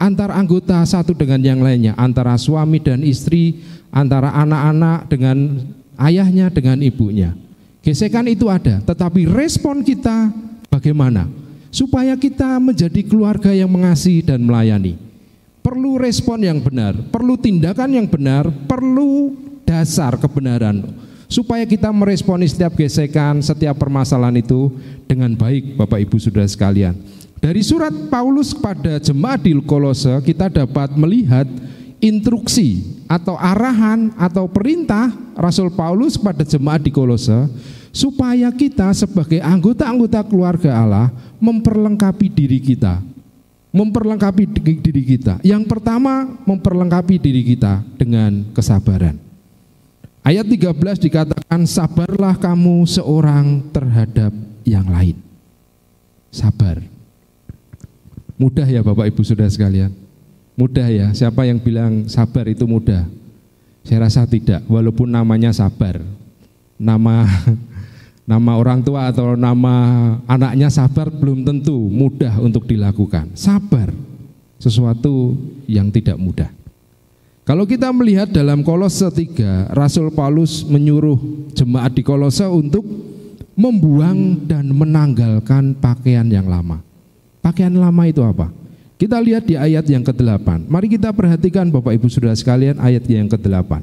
antar 0.01 0.33
anggota 0.33 0.81
satu 0.81 1.13
dengan 1.13 1.45
yang 1.45 1.61
lainnya, 1.61 1.93
antara 2.01 2.33
suami 2.41 2.81
dan 2.81 3.05
istri, 3.05 3.61
antara 3.93 4.33
anak-anak 4.33 5.13
dengan 5.13 5.61
ayahnya 6.01 6.49
dengan 6.49 6.81
ibunya. 6.81 7.37
Gesekan 7.85 8.25
itu 8.33 8.49
ada, 8.49 8.81
tetapi 8.81 9.29
respon 9.29 9.85
kita 9.85 10.33
Bagaimana? 10.71 11.27
Supaya 11.75 12.15
kita 12.15 12.63
menjadi 12.63 13.03
keluarga 13.03 13.51
yang 13.51 13.67
mengasihi 13.67 14.23
dan 14.23 14.47
melayani. 14.47 14.95
Perlu 15.61 15.99
respon 15.99 16.41
yang 16.41 16.63
benar, 16.63 16.95
perlu 17.11 17.35
tindakan 17.37 17.91
yang 17.91 18.07
benar, 18.07 18.49
perlu 18.71 19.35
dasar 19.67 20.17
kebenaran 20.17 20.87
supaya 21.31 21.63
kita 21.63 21.89
meresponi 21.95 22.51
setiap 22.51 22.75
gesekan, 22.75 23.39
setiap 23.39 23.79
permasalahan 23.79 24.43
itu 24.43 24.75
dengan 25.07 25.31
baik 25.39 25.79
Bapak 25.79 26.03
Ibu 26.03 26.19
Saudara 26.19 26.45
sekalian. 26.51 26.99
Dari 27.41 27.63
surat 27.65 27.95
Paulus 28.11 28.53
kepada 28.53 29.01
jemaat 29.01 29.41
di 29.41 29.57
Kolose 29.63 30.13
kita 30.27 30.51
dapat 30.51 30.93
melihat 30.99 31.49
instruksi 32.03 32.85
atau 33.09 33.39
arahan 33.39 34.13
atau 34.19 34.45
perintah 34.51 35.09
Rasul 35.39 35.73
Paulus 35.73 36.19
kepada 36.21 36.45
jemaat 36.45 36.85
di 36.85 36.93
Kolose 36.93 37.49
supaya 37.95 38.51
kita 38.51 38.93
sebagai 38.93 39.39
anggota-anggota 39.41 40.21
keluarga 40.27 40.83
Allah 40.83 41.09
memperlengkapi 41.39 42.27
diri 42.29 42.59
kita. 42.59 43.01
Memperlengkapi 43.71 44.51
diri 44.83 45.03
kita. 45.07 45.39
Yang 45.47 45.71
pertama, 45.71 46.27
memperlengkapi 46.43 47.23
diri 47.23 47.55
kita 47.55 47.87
dengan 47.95 48.51
kesabaran. 48.51 49.30
Ayat 50.21 50.45
13 50.45 50.77
dikatakan 51.01 51.65
sabarlah 51.65 52.37
kamu 52.37 52.85
seorang 52.85 53.73
terhadap 53.73 54.33
yang 54.69 54.85
lain. 54.85 55.17
Sabar. 56.29 56.85
Mudah 58.37 58.69
ya 58.69 58.85
Bapak 58.85 59.09
Ibu 59.09 59.25
Saudara 59.25 59.49
sekalian. 59.49 59.97
Mudah 60.61 60.85
ya. 60.93 61.09
Siapa 61.17 61.49
yang 61.49 61.57
bilang 61.57 62.05
sabar 62.05 62.45
itu 62.53 62.69
mudah? 62.69 63.09
Saya 63.81 64.05
rasa 64.05 64.29
tidak, 64.29 64.61
walaupun 64.69 65.09
namanya 65.09 65.57
sabar. 65.57 66.05
Nama 66.77 67.25
nama 68.31 68.53
orang 68.61 68.85
tua 68.85 69.09
atau 69.09 69.33
nama 69.41 69.73
anaknya 70.29 70.69
sabar 70.69 71.09
belum 71.09 71.49
tentu 71.49 71.81
mudah 71.89 72.37
untuk 72.45 72.69
dilakukan. 72.69 73.33
Sabar 73.33 73.89
sesuatu 74.61 75.33
yang 75.65 75.89
tidak 75.89 76.21
mudah. 76.21 76.60
Kalau 77.41 77.65
kita 77.65 77.89
melihat 77.89 78.29
dalam 78.29 78.61
Kolose 78.61 79.09
3, 79.09 79.73
Rasul 79.73 80.13
Paulus 80.13 80.61
menyuruh 80.69 81.49
jemaat 81.57 81.97
di 81.97 82.05
Kolose 82.05 82.45
untuk 82.45 82.85
membuang 83.57 84.45
dan 84.45 84.69
menanggalkan 84.69 85.73
pakaian 85.81 86.29
yang 86.29 86.47
lama. 86.47 86.85
Pakaian 87.41 87.73
lama 87.73 88.05
itu 88.05 88.21
apa? 88.21 88.53
Kita 89.01 89.17
lihat 89.17 89.49
di 89.49 89.57
ayat 89.57 89.89
yang 89.89 90.05
ke-8. 90.05 90.69
Mari 90.69 90.93
kita 90.93 91.09
perhatikan 91.17 91.73
Bapak 91.73 91.97
Ibu 91.97 92.13
Saudara 92.13 92.37
sekalian 92.37 92.77
ayat 92.77 93.09
yang 93.09 93.33
ke-8. 93.33 93.81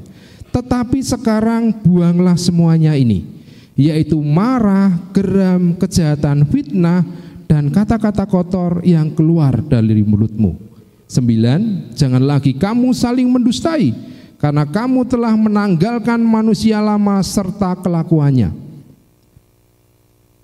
Tetapi 0.54 1.00
sekarang 1.02 1.74
buanglah 1.82 2.38
semuanya 2.38 2.94
ini, 2.94 3.26
yaitu 3.74 4.22
marah, 4.22 4.94
geram, 5.10 5.74
kejahatan, 5.74 6.46
fitnah, 6.46 7.02
dan 7.50 7.74
kata-kata 7.74 8.30
kotor 8.30 8.86
yang 8.86 9.10
keluar 9.10 9.58
dari 9.66 10.06
mulutmu 10.06 10.67
Sembilan, 11.08 11.92
jangan 11.96 12.20
lagi 12.20 12.52
kamu 12.52 12.92
saling 12.92 13.32
mendustai, 13.32 13.96
karena 14.38 14.68
kamu 14.68 15.08
telah 15.08 15.32
menanggalkan 15.40 16.20
manusia 16.20 16.84
lama 16.84 17.24
serta 17.24 17.80
kelakuannya. 17.80 18.52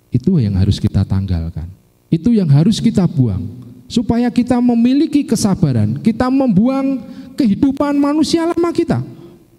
Itu 0.08 0.40
yang 0.40 0.56
harus 0.56 0.80
kita 0.80 1.04
tanggalkan. 1.04 1.68
Itu 2.08 2.32
yang 2.32 2.48
harus 2.48 2.80
kita 2.80 3.04
buang. 3.04 3.44
Supaya 3.84 4.32
kita 4.32 4.56
memiliki 4.62 5.26
kesabaran, 5.26 6.00
kita 6.00 6.32
membuang 6.32 7.04
kehidupan 7.36 7.98
manusia 8.00 8.48
lama 8.48 8.70
kita. 8.72 9.04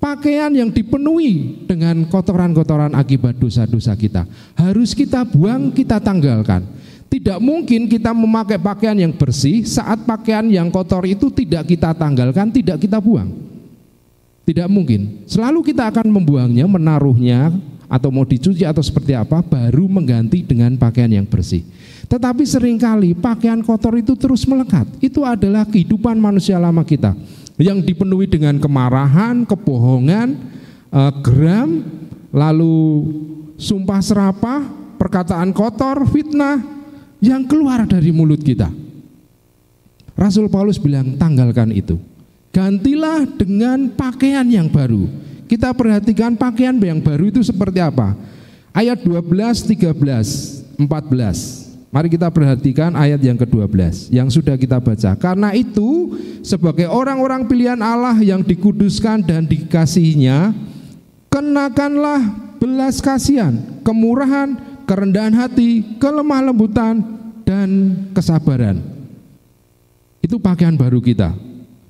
Pakaian 0.02 0.50
yang 0.54 0.74
dipenuhi 0.74 1.66
dengan 1.70 2.08
kotoran-kotoran 2.10 2.98
akibat 2.98 3.38
dosa-dosa 3.38 3.94
kita. 3.94 4.26
Harus 4.58 4.98
kita 4.98 5.22
buang, 5.22 5.70
kita 5.70 6.02
tanggalkan. 6.02 6.66
Tidak 7.06 7.40
mungkin 7.40 7.88
kita 7.88 8.12
memakai 8.12 8.60
pakaian 8.60 8.98
yang 8.98 9.14
bersih 9.16 9.64
saat 9.64 10.04
pakaian 10.04 10.44
yang 10.52 10.68
kotor 10.68 11.08
itu 11.08 11.32
tidak 11.32 11.70
kita 11.70 11.96
tanggalkan, 11.96 12.52
tidak 12.52 12.82
kita 12.82 13.00
buang. 13.00 13.32
Tidak 14.46 14.70
mungkin. 14.70 15.26
Selalu 15.26 15.74
kita 15.74 15.90
akan 15.90 16.06
membuangnya, 16.12 16.70
menaruhnya, 16.70 17.50
atau 17.90 18.10
mau 18.14 18.26
dicuci 18.26 18.62
atau 18.62 18.82
seperti 18.82 19.18
apa, 19.18 19.42
baru 19.42 19.90
mengganti 19.90 20.46
dengan 20.46 20.78
pakaian 20.78 21.10
yang 21.10 21.26
bersih. 21.26 21.66
Tetapi 22.06 22.46
sering 22.46 22.78
kali 22.78 23.18
pakaian 23.18 23.62
kotor 23.66 23.98
itu 23.98 24.14
terus 24.14 24.46
melekat. 24.46 24.86
Itu 25.02 25.26
adalah 25.26 25.66
kehidupan 25.66 26.18
manusia 26.22 26.62
lama 26.62 26.86
kita. 26.86 27.18
Yang 27.58 27.90
dipenuhi 27.90 28.30
dengan 28.30 28.60
kemarahan, 28.62 29.48
kebohongan, 29.48 30.28
eh, 30.94 31.14
geram, 31.26 31.70
lalu 32.30 32.78
sumpah 33.56 34.02
serapah, 34.04 34.62
perkataan 35.00 35.56
kotor, 35.56 36.06
fitnah, 36.12 36.75
yang 37.26 37.44
keluar 37.50 37.90
dari 37.90 38.14
mulut 38.14 38.40
kita. 38.46 38.70
Rasul 40.16 40.48
Paulus 40.48 40.80
bilang 40.80 41.18
tanggalkan 41.20 41.74
itu. 41.76 42.00
Gantilah 42.56 43.28
dengan 43.36 43.92
pakaian 43.92 44.48
yang 44.48 44.72
baru. 44.72 45.12
Kita 45.46 45.76
perhatikan 45.76 46.40
pakaian 46.40 46.78
yang 46.80 47.04
baru 47.04 47.28
itu 47.28 47.44
seperti 47.44 47.84
apa. 47.84 48.16
Ayat 48.72 49.04
12, 49.04 49.28
13, 49.76 50.80
14. 50.80 51.66
Mari 51.96 52.12
kita 52.12 52.28
perhatikan 52.28 52.92
ayat 52.92 53.24
yang 53.24 53.40
ke-12 53.40 54.12
yang 54.12 54.28
sudah 54.28 54.60
kita 54.60 54.84
baca. 54.84 55.16
Karena 55.16 55.56
itu 55.56 56.16
sebagai 56.44 56.92
orang-orang 56.92 57.48
pilihan 57.48 57.80
Allah 57.80 58.20
yang 58.20 58.44
dikuduskan 58.44 59.24
dan 59.24 59.48
dikasihinya, 59.48 60.52
kenakanlah 61.32 62.20
belas 62.60 63.00
kasihan, 63.00 63.80
kemurahan, 63.80 64.60
kerendahan 64.86 65.34
hati, 65.34 65.98
kelemah 65.98 66.54
lembutan, 66.54 67.02
dan 67.46 67.70
kesabaran. 68.14 68.82
Itu 70.22 70.42
pakaian 70.42 70.74
baru 70.74 70.98
kita. 70.98 71.38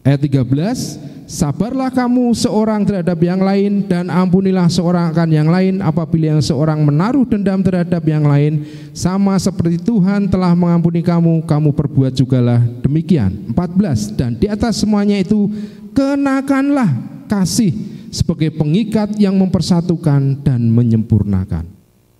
Ayat 0.05 0.21
13, 0.21 1.25
sabarlah 1.25 1.89
kamu 1.89 2.35
seorang 2.37 2.85
terhadap 2.85 3.17
yang 3.17 3.41
lain 3.41 3.89
dan 3.89 4.11
ampunilah 4.11 4.69
seorang 4.69 5.09
akan 5.09 5.29
yang 5.33 5.49
lain 5.49 5.81
apabila 5.81 6.37
yang 6.37 6.43
seorang 6.43 6.83
menaruh 6.85 7.25
dendam 7.25 7.65
terhadap 7.65 8.05
yang 8.05 8.21
lain 8.21 8.67
sama 8.93 9.33
seperti 9.41 9.81
Tuhan 9.81 10.29
telah 10.29 10.53
mengampuni 10.53 11.01
kamu, 11.01 11.47
kamu 11.49 11.73
perbuat 11.73 12.13
jugalah 12.13 12.61
demikian. 12.85 13.49
14, 13.49 14.13
dan 14.13 14.37
di 14.37 14.45
atas 14.45 14.83
semuanya 14.83 15.17
itu 15.17 15.49
kenakanlah 15.97 16.91
kasih 17.25 17.73
sebagai 18.13 18.53
pengikat 18.53 19.17
yang 19.17 19.33
mempersatukan 19.35 20.43
dan 20.45 20.69
menyempurnakan. 20.69 21.74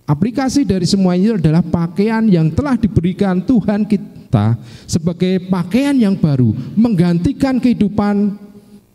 Aplikasi 0.06 0.62
dari 0.62 0.86
semua 0.86 1.18
ini 1.18 1.34
adalah 1.34 1.66
pakaian 1.66 2.22
yang 2.30 2.46
telah 2.54 2.78
diberikan 2.78 3.42
Tuhan 3.42 3.82
kita 3.82 4.54
sebagai 4.86 5.50
pakaian 5.50 5.98
yang 5.98 6.14
baru, 6.14 6.54
menggantikan 6.78 7.58
kehidupan 7.58 8.38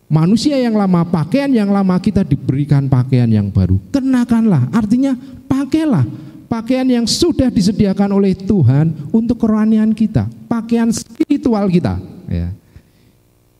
manusia 0.07 0.55
yang 0.55 0.71
lama, 0.71 1.03
pakaian 1.03 1.51
yang 1.51 1.67
lama 1.67 1.99
kita 1.99 2.23
diberikan 2.23 2.87
pakaian 2.87 3.27
yang 3.27 3.51
baru. 3.51 3.75
Kenakanlah, 3.91 4.71
artinya 4.71 5.11
pakailah 5.51 6.07
pakaian 6.47 6.87
yang 6.87 7.03
sudah 7.03 7.51
disediakan 7.51 8.11
oleh 8.15 8.31
Tuhan 8.31 9.11
untuk 9.11 9.39
kerohanian 9.39 9.91
kita, 9.91 10.31
pakaian 10.51 10.91
spiritual 10.95 11.67
kita, 11.67 11.99
ya. 12.31 12.55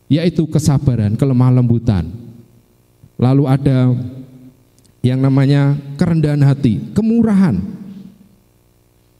Yaitu 0.08 0.44
kesabaran, 0.48 1.16
kelemah 1.16 1.52
lembutan. 1.52 2.04
Lalu 3.16 3.44
ada 3.48 3.96
yang 5.02 5.18
namanya 5.18 5.74
kerendahan 5.98 6.40
hati, 6.46 6.78
kemurahan, 6.94 7.58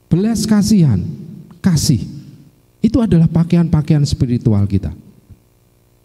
belas 0.07 0.47
kasihan, 0.47 1.03
kasih. 1.59 2.07
Itu 2.83 2.99
adalah 3.03 3.30
pakaian-pakaian 3.30 4.03
spiritual 4.07 4.66
kita. 4.66 4.95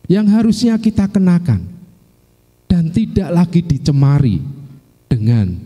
Yang 0.10 0.28
harusnya 0.34 0.74
kita 0.78 1.10
kenakan 1.10 1.66
dan 2.70 2.90
tidak 2.94 3.30
lagi 3.34 3.62
dicemari 3.66 4.42
dengan 5.10 5.58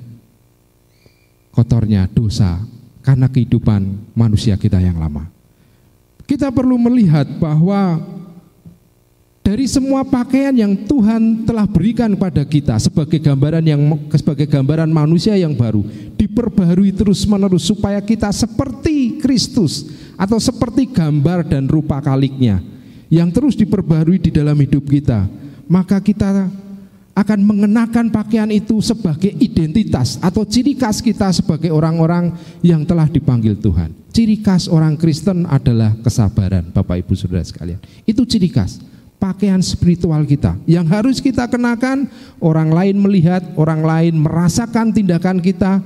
kotornya 1.52 2.08
dosa 2.08 2.64
karena 3.04 3.28
kehidupan 3.28 4.12
manusia 4.16 4.56
kita 4.56 4.80
yang 4.80 5.00
lama. 5.00 5.28
Kita 6.24 6.48
perlu 6.48 6.80
melihat 6.80 7.28
bahwa 7.44 8.00
dari 9.42 9.66
semua 9.66 10.06
pakaian 10.06 10.54
yang 10.54 10.74
Tuhan 10.86 11.50
telah 11.50 11.66
berikan 11.66 12.14
kepada 12.14 12.46
kita 12.46 12.78
sebagai 12.78 13.18
gambaran 13.18 13.66
yang 13.66 13.82
sebagai 14.14 14.46
gambaran 14.46 14.90
manusia 14.94 15.34
yang 15.34 15.58
baru 15.58 15.82
diperbarui 16.16 16.94
terus-menerus 16.94 17.66
supaya 17.66 17.98
kita 18.00 18.30
seperti 18.30 19.18
Kristus 19.18 19.90
atau 20.14 20.38
seperti 20.38 20.86
gambar 20.94 21.50
dan 21.50 21.66
rupa 21.66 21.98
kaliknya 22.00 22.62
yang 23.10 23.34
terus 23.34 23.58
diperbarui 23.58 24.22
di 24.22 24.30
dalam 24.30 24.56
hidup 24.56 24.86
kita 24.86 25.26
maka 25.66 25.98
kita 25.98 26.48
akan 27.12 27.40
mengenakan 27.44 28.08
pakaian 28.08 28.48
itu 28.48 28.80
sebagai 28.80 29.36
identitas 29.36 30.16
atau 30.24 30.48
ciri 30.48 30.80
khas 30.80 31.04
kita 31.04 31.28
sebagai 31.36 31.68
orang-orang 31.74 32.32
yang 32.64 32.88
telah 32.88 33.04
dipanggil 33.04 33.60
Tuhan. 33.60 33.92
Ciri 34.16 34.40
khas 34.40 34.72
orang 34.72 34.96
Kristen 34.96 35.44
adalah 35.44 35.92
kesabaran, 36.00 36.72
Bapak 36.72 37.04
Ibu 37.04 37.12
Saudara 37.20 37.44
sekalian. 37.44 37.84
Itu 38.08 38.24
ciri 38.24 38.48
khas 38.48 38.80
pakaian 39.22 39.62
spiritual 39.62 40.26
kita 40.26 40.58
yang 40.66 40.90
harus 40.90 41.22
kita 41.22 41.46
kenakan 41.46 42.10
orang 42.42 42.74
lain 42.74 42.98
melihat, 42.98 43.46
orang 43.54 43.86
lain 43.86 44.18
merasakan 44.18 44.90
tindakan 44.90 45.38
kita, 45.38 45.78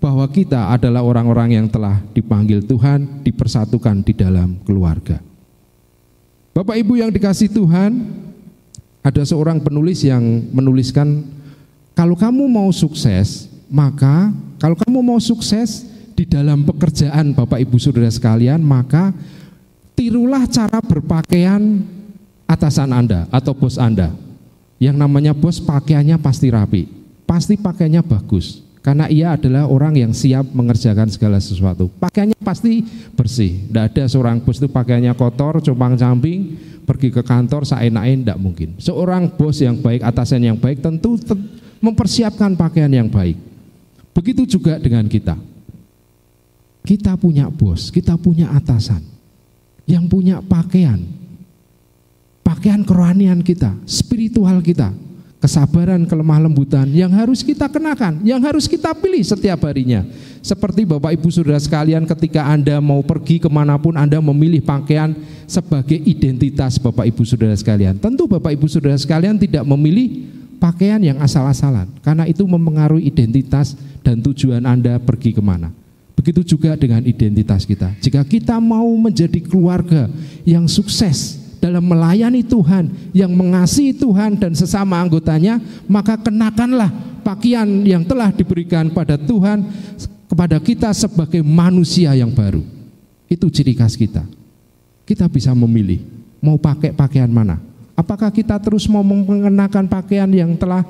bahwa 0.00 0.24
kita 0.30 0.72
adalah 0.72 1.04
orang-orang 1.04 1.58
yang 1.60 1.66
telah 1.68 2.00
dipanggil 2.16 2.64
Tuhan, 2.64 3.20
dipersatukan 3.26 4.00
di 4.06 4.14
dalam 4.16 4.56
keluarga. 4.62 5.20
Bapak 6.54 6.78
Ibu 6.80 7.02
yang 7.02 7.10
dikasih 7.10 7.50
Tuhan, 7.50 8.08
ada 9.02 9.22
seorang 9.26 9.58
penulis 9.60 10.02
yang 10.06 10.22
menuliskan 10.54 11.26
kalau 11.98 12.14
kamu 12.14 12.46
mau 12.46 12.70
sukses, 12.70 13.50
maka 13.66 14.30
kalau 14.62 14.78
kamu 14.78 15.02
mau 15.02 15.18
sukses 15.18 15.86
di 16.14 16.26
dalam 16.26 16.62
pekerjaan 16.62 17.34
Bapak 17.34 17.58
Ibu 17.62 17.78
Saudara 17.78 18.10
sekalian, 18.10 18.62
maka 18.62 19.10
tirulah 19.98 20.46
cara 20.46 20.78
berpakaian 20.78 21.82
atasan 22.48 22.90
Anda 22.90 23.28
atau 23.28 23.52
bos 23.52 23.76
Anda. 23.76 24.10
Yang 24.80 24.96
namanya 24.96 25.36
bos 25.36 25.60
pakaiannya 25.60 26.16
pasti 26.16 26.48
rapi, 26.48 26.88
pasti 27.28 27.60
pakaiannya 27.60 28.00
bagus. 28.00 28.64
Karena 28.78 29.04
ia 29.10 29.36
adalah 29.36 29.68
orang 29.68 30.00
yang 30.00 30.16
siap 30.16 30.48
mengerjakan 30.54 31.12
segala 31.12 31.36
sesuatu. 31.42 31.92
Pakaiannya 32.00 32.38
pasti 32.40 32.80
bersih. 33.12 33.68
Tidak 33.68 33.84
ada 33.84 34.04
seorang 34.08 34.40
bos 34.40 34.56
itu 34.56 34.70
pakaiannya 34.70 35.12
kotor, 35.12 35.60
compang 35.60 35.98
camping, 35.98 36.56
pergi 36.88 37.12
ke 37.12 37.20
kantor 37.20 37.68
seenak 37.68 38.08
tidak 38.08 38.38
mungkin. 38.40 38.80
Seorang 38.80 39.28
bos 39.36 39.60
yang 39.60 39.76
baik, 39.76 40.00
atasan 40.00 40.40
yang 40.40 40.56
baik 40.56 40.80
tentu 40.80 41.20
mempersiapkan 41.84 42.56
pakaian 42.56 42.88
yang 42.88 43.12
baik. 43.12 43.36
Begitu 44.16 44.56
juga 44.56 44.80
dengan 44.80 45.04
kita. 45.04 45.36
Kita 46.86 47.20
punya 47.20 47.52
bos, 47.52 47.92
kita 47.92 48.16
punya 48.16 48.48
atasan 48.56 49.04
yang 49.84 50.08
punya 50.08 50.40
pakaian. 50.40 51.17
Pakaian 52.48 52.80
kerohanian 52.80 53.44
kita, 53.44 53.76
spiritual 53.84 54.64
kita, 54.64 54.88
kesabaran, 55.36 56.08
kelemah 56.08 56.48
lembutan 56.48 56.88
yang 56.96 57.12
harus 57.12 57.44
kita 57.44 57.68
kenakan, 57.68 58.24
yang 58.24 58.40
harus 58.40 58.64
kita 58.64 58.96
pilih 58.96 59.20
setiap 59.20 59.68
harinya. 59.68 60.08
Seperti 60.40 60.88
Bapak 60.88 61.12
Ibu 61.12 61.28
Saudara 61.28 61.60
sekalian 61.60 62.08
ketika 62.08 62.48
Anda 62.48 62.80
mau 62.80 63.04
pergi 63.04 63.36
ke 63.36 63.52
mana 63.52 63.76
pun 63.76 64.00
Anda 64.00 64.16
memilih 64.24 64.64
pakaian 64.64 65.12
sebagai 65.44 66.00
identitas 66.08 66.80
Bapak 66.80 67.04
Ibu 67.12 67.20
Saudara 67.28 67.52
sekalian. 67.52 68.00
Tentu 68.00 68.24
Bapak 68.24 68.56
Ibu 68.56 68.64
Saudara 68.64 68.96
sekalian 68.96 69.36
tidak 69.36 69.68
memilih 69.68 70.24
pakaian 70.56 71.04
yang 71.04 71.20
asal-asalan 71.20 71.86
karena 72.00 72.24
itu 72.24 72.48
mempengaruhi 72.48 73.04
identitas 73.12 73.76
dan 74.00 74.24
tujuan 74.24 74.64
Anda 74.64 74.96
pergi 74.96 75.36
ke 75.36 75.44
mana. 75.44 75.68
Begitu 76.16 76.56
juga 76.56 76.74
dengan 76.74 77.04
identitas 77.06 77.62
kita. 77.62 77.94
Jika 78.02 78.26
kita 78.26 78.58
mau 78.58 78.88
menjadi 78.98 79.38
keluarga 79.38 80.10
yang 80.42 80.66
sukses, 80.66 81.37
dalam 81.58 81.82
melayani 81.82 82.46
Tuhan, 82.46 82.90
yang 83.10 83.34
mengasihi 83.34 83.94
Tuhan 83.94 84.38
dan 84.38 84.54
sesama 84.54 84.98
anggotanya, 85.02 85.58
maka 85.90 86.14
kenakanlah 86.18 86.90
pakaian 87.26 87.66
yang 87.84 88.06
telah 88.06 88.30
diberikan 88.32 88.88
pada 88.90 89.18
Tuhan 89.18 89.66
kepada 90.30 90.56
kita 90.62 90.90
sebagai 90.94 91.42
manusia 91.42 92.14
yang 92.14 92.30
baru. 92.30 92.62
Itu 93.28 93.52
ciri 93.52 93.76
khas 93.76 93.98
kita. 93.98 94.24
Kita 95.04 95.28
bisa 95.28 95.52
memilih 95.52 96.00
mau 96.40 96.56
pakai 96.56 96.94
pakaian 96.94 97.28
mana. 97.28 97.60
Apakah 97.98 98.30
kita 98.30 98.54
terus 98.62 98.86
mau 98.86 99.02
mengenakan 99.02 99.90
pakaian 99.90 100.30
yang 100.30 100.54
telah 100.54 100.86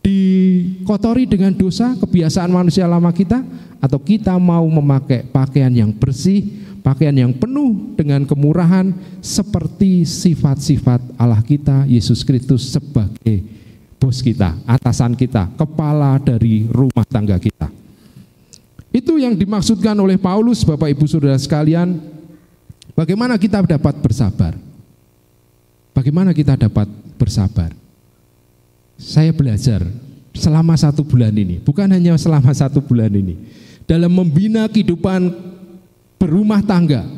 dikotori 0.00 1.28
dengan 1.28 1.54
dosa, 1.54 1.94
kebiasaan 1.94 2.50
manusia 2.50 2.88
lama 2.90 3.12
kita, 3.14 3.44
atau 3.80 4.00
kita 4.00 4.34
mau 4.36 4.64
memakai 4.66 5.24
pakaian 5.28 5.70
yang 5.72 5.92
bersih, 5.94 6.69
pakaian 6.80 7.14
yang 7.14 7.32
penuh 7.36 7.94
dengan 7.94 8.24
kemurahan 8.24 8.92
seperti 9.20 10.02
sifat-sifat 10.08 11.00
Allah 11.20 11.40
kita 11.44 11.84
Yesus 11.86 12.24
Kristus 12.24 12.72
sebagai 12.72 13.44
bos 14.00 14.24
kita, 14.24 14.56
atasan 14.64 15.12
kita, 15.12 15.52
kepala 15.60 16.16
dari 16.16 16.64
rumah 16.72 17.04
tangga 17.04 17.36
kita. 17.36 17.68
Itu 18.90 19.20
yang 19.20 19.36
dimaksudkan 19.36 19.94
oleh 19.94 20.18
Paulus 20.18 20.64
Bapak 20.66 20.90
Ibu 20.90 21.06
Saudara 21.06 21.36
sekalian, 21.36 22.00
bagaimana 22.96 23.36
kita 23.36 23.62
dapat 23.62 23.94
bersabar? 24.02 24.56
Bagaimana 25.94 26.32
kita 26.34 26.56
dapat 26.56 26.88
bersabar? 27.20 27.70
Saya 28.96 29.30
belajar 29.36 29.84
selama 30.34 30.74
satu 30.74 31.04
bulan 31.04 31.30
ini, 31.36 31.60
bukan 31.60 31.86
hanya 31.92 32.16
selama 32.16 32.50
satu 32.56 32.80
bulan 32.80 33.12
ini, 33.12 33.36
dalam 33.84 34.10
membina 34.10 34.66
kehidupan 34.66 35.28
berumah 36.20 36.60
tangga, 36.60 37.08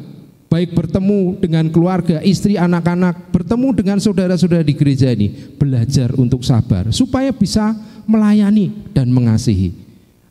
baik 0.47 0.79
bertemu 0.79 1.43
dengan 1.43 1.67
keluarga, 1.75 2.23
istri, 2.23 2.55
anak-anak, 2.55 3.35
bertemu 3.35 3.69
dengan 3.75 3.99
saudara-saudara 3.99 4.63
di 4.63 4.79
gereja 4.79 5.11
ini, 5.11 5.59
belajar 5.59 6.15
untuk 6.15 6.47
sabar 6.47 6.95
supaya 6.95 7.35
bisa 7.35 7.75
melayani 8.07 8.71
dan 8.95 9.11
mengasihi. 9.11 9.75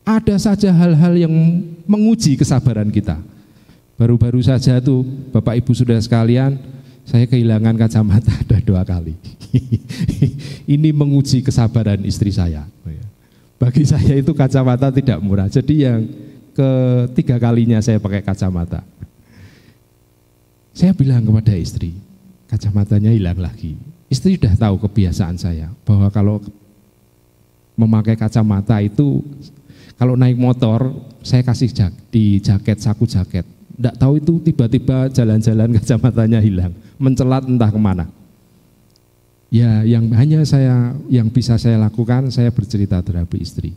Ada 0.08 0.40
saja 0.40 0.72
hal-hal 0.72 1.14
yang 1.20 1.34
menguji 1.84 2.40
kesabaran 2.40 2.88
kita. 2.90 3.20
Baru-baru 4.00 4.42
saja 4.42 4.82
tuh 4.82 5.06
Bapak 5.30 5.62
Ibu 5.62 5.78
Saudara 5.78 6.02
sekalian, 6.02 6.58
saya 7.06 7.28
kehilangan 7.28 7.76
kacamata 7.76 8.34
ada 8.42 8.58
dua 8.64 8.82
kali. 8.88 9.14
Ini 10.74 10.90
menguji 10.96 11.44
kesabaran 11.44 12.02
istri 12.08 12.32
saya. 12.32 12.66
Bagi 13.62 13.86
saya 13.86 14.18
itu 14.18 14.34
kacamata 14.34 14.90
tidak 14.90 15.22
murah. 15.22 15.46
Jadi 15.46 15.86
yang 15.86 16.02
ketiga 16.56 17.36
kalinya 17.41 17.80
saya 17.80 17.97
pakai 17.99 18.22
kacamata. 18.24 18.84
Saya 20.72 20.95
bilang 20.95 21.28
kepada 21.28 21.52
istri, 21.56 21.99
kacamatanya 22.47 23.12
hilang 23.12 23.39
lagi. 23.39 23.76
Istri 24.08 24.39
sudah 24.39 24.56
tahu 24.56 24.76
kebiasaan 24.88 25.36
saya 25.39 25.72
bahwa 25.84 26.08
kalau 26.12 26.39
memakai 27.76 28.16
kacamata 28.20 28.80
itu 28.84 29.24
kalau 29.95 30.18
naik 30.18 30.36
motor 30.39 30.91
saya 31.22 31.45
kasih 31.45 31.70
jak, 31.70 31.93
di 32.10 32.41
jaket 32.41 32.82
saku 32.82 33.06
jaket. 33.06 33.45
Tidak 33.78 33.95
tahu 33.97 34.18
itu 34.18 34.34
tiba-tiba 34.41 35.10
jalan-jalan 35.14 35.74
kacamatanya 35.78 36.39
hilang, 36.41 36.74
mencelat 36.97 37.45
entah 37.45 37.70
ke 37.70 37.80
mana. 37.80 38.06
Ya, 39.52 39.84
yang 39.84 40.08
hanya 40.16 40.47
saya 40.47 40.95
yang 41.12 41.28
bisa 41.28 41.60
saya 41.60 41.76
lakukan 41.76 42.32
saya 42.32 42.47
bercerita 42.56 43.04
terhadap 43.04 43.36
istri. 43.36 43.76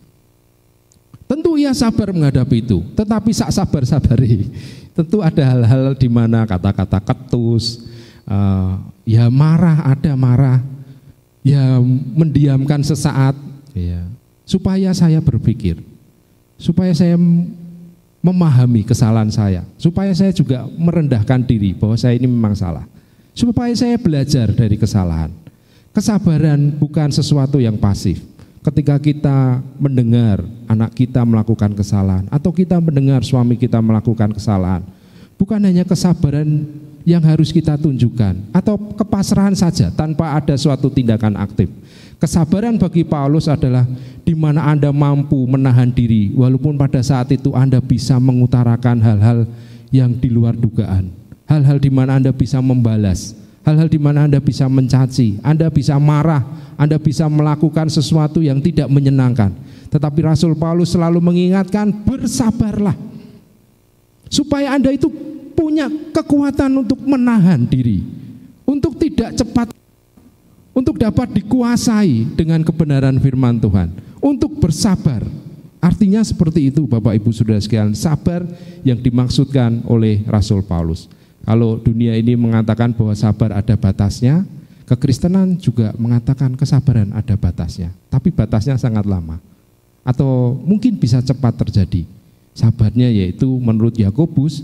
Tentu 1.24 1.56
ia 1.56 1.72
sabar 1.72 2.12
menghadapi 2.12 2.60
itu, 2.60 2.84
tetapi 2.92 3.32
sak 3.32 3.48
sabar-sabari. 3.48 4.52
Tentu 4.92 5.24
ada 5.24 5.42
hal-hal 5.42 5.96
di 5.96 6.06
mana 6.06 6.44
kata-kata 6.44 7.00
ketus, 7.00 7.82
uh, 8.28 8.78
ya 9.02 9.26
marah, 9.32 9.82
ada 9.88 10.12
marah, 10.14 10.60
ya 11.40 11.80
mendiamkan 12.14 12.84
sesaat, 12.84 13.34
ya, 13.72 14.04
supaya 14.44 14.92
saya 14.92 15.18
berpikir, 15.18 15.80
supaya 16.60 16.92
saya 16.92 17.16
memahami 18.24 18.84
kesalahan 18.84 19.32
saya, 19.32 19.66
supaya 19.80 20.12
saya 20.14 20.30
juga 20.30 20.68
merendahkan 20.78 21.40
diri 21.44 21.74
bahwa 21.74 21.96
saya 21.96 22.14
ini 22.16 22.28
memang 22.28 22.54
salah, 22.54 22.84
supaya 23.34 23.72
saya 23.74 23.96
belajar 24.00 24.52
dari 24.52 24.76
kesalahan. 24.76 25.32
Kesabaran 25.94 26.74
bukan 26.74 27.10
sesuatu 27.14 27.62
yang 27.62 27.78
pasif, 27.78 28.18
ketika 28.64 28.96
kita 28.96 29.60
mendengar 29.76 30.40
anak 30.64 30.96
kita 30.96 31.20
melakukan 31.20 31.76
kesalahan 31.76 32.24
atau 32.32 32.48
kita 32.48 32.80
mendengar 32.80 33.20
suami 33.20 33.60
kita 33.60 33.76
melakukan 33.84 34.32
kesalahan, 34.32 34.80
bukan 35.36 35.60
hanya 35.60 35.84
kesabaran 35.84 36.64
yang 37.04 37.20
harus 37.20 37.52
kita 37.52 37.76
tunjukkan 37.76 38.48
atau 38.56 38.80
kepasrahan 38.96 39.52
saja 39.52 39.92
tanpa 39.92 40.32
ada 40.32 40.56
suatu 40.56 40.88
tindakan 40.88 41.36
aktif. 41.36 41.68
Kesabaran 42.16 42.80
bagi 42.80 43.04
Paulus 43.04 43.52
adalah 43.52 43.84
di 44.24 44.32
mana 44.32 44.64
Anda 44.64 44.88
mampu 44.88 45.44
menahan 45.44 45.92
diri 45.92 46.32
walaupun 46.32 46.80
pada 46.80 47.04
saat 47.04 47.28
itu 47.36 47.52
Anda 47.52 47.84
bisa 47.84 48.16
mengutarakan 48.16 49.04
hal-hal 49.04 49.44
yang 49.92 50.16
di 50.16 50.32
luar 50.32 50.56
dugaan. 50.56 51.12
Hal-hal 51.44 51.76
di 51.76 51.92
mana 51.92 52.16
Anda 52.16 52.32
bisa 52.32 52.64
membalas, 52.64 53.36
hal-hal 53.64 53.88
di 53.88 53.98
mana 53.98 54.28
Anda 54.28 54.38
bisa 54.38 54.68
mencaci, 54.68 55.40
Anda 55.40 55.72
bisa 55.72 55.96
marah, 55.96 56.64
anda 56.74 56.98
bisa 56.98 57.30
melakukan 57.30 57.86
sesuatu 57.86 58.42
yang 58.42 58.58
tidak 58.58 58.90
menyenangkan. 58.90 59.54
Tetapi 59.90 60.20
Rasul 60.26 60.58
Paulus 60.58 60.90
selalu 60.90 61.22
mengingatkan, 61.22 61.90
bersabarlah. 62.02 62.98
Supaya 64.26 64.74
Anda 64.74 64.90
itu 64.90 65.06
punya 65.54 65.86
kekuatan 66.10 66.82
untuk 66.82 66.98
menahan 67.06 67.62
diri. 67.62 68.02
Untuk 68.66 68.98
tidak 68.98 69.38
cepat, 69.38 69.70
untuk 70.74 70.98
dapat 70.98 71.30
dikuasai 71.38 72.34
dengan 72.34 72.66
kebenaran 72.66 73.22
firman 73.22 73.62
Tuhan. 73.62 73.94
Untuk 74.18 74.58
bersabar. 74.58 75.22
Artinya 75.78 76.24
seperti 76.24 76.72
itu 76.72 76.88
Bapak 76.88 77.12
Ibu 77.20 77.28
Saudara 77.30 77.60
sekalian, 77.60 77.92
sabar 77.92 78.40
yang 78.82 78.96
dimaksudkan 78.98 79.84
oleh 79.84 80.24
Rasul 80.24 80.64
Paulus. 80.64 81.06
Kalau 81.44 81.76
dunia 81.76 82.16
ini 82.16 82.34
mengatakan 82.34 82.96
bahwa 82.96 83.12
sabar 83.12 83.52
ada 83.52 83.76
batasnya, 83.76 84.48
Kekristenan 84.84 85.56
juga 85.56 85.96
mengatakan 85.96 86.52
kesabaran 86.52 87.08
ada 87.16 87.40
batasnya, 87.40 87.88
tapi 88.12 88.28
batasnya 88.28 88.76
sangat 88.76 89.08
lama. 89.08 89.40
Atau 90.04 90.60
mungkin 90.60 91.00
bisa 91.00 91.24
cepat 91.24 91.56
terjadi. 91.56 92.04
Sabarnya 92.52 93.08
yaitu 93.08 93.48
menurut 93.48 93.96
Yakobus 93.96 94.60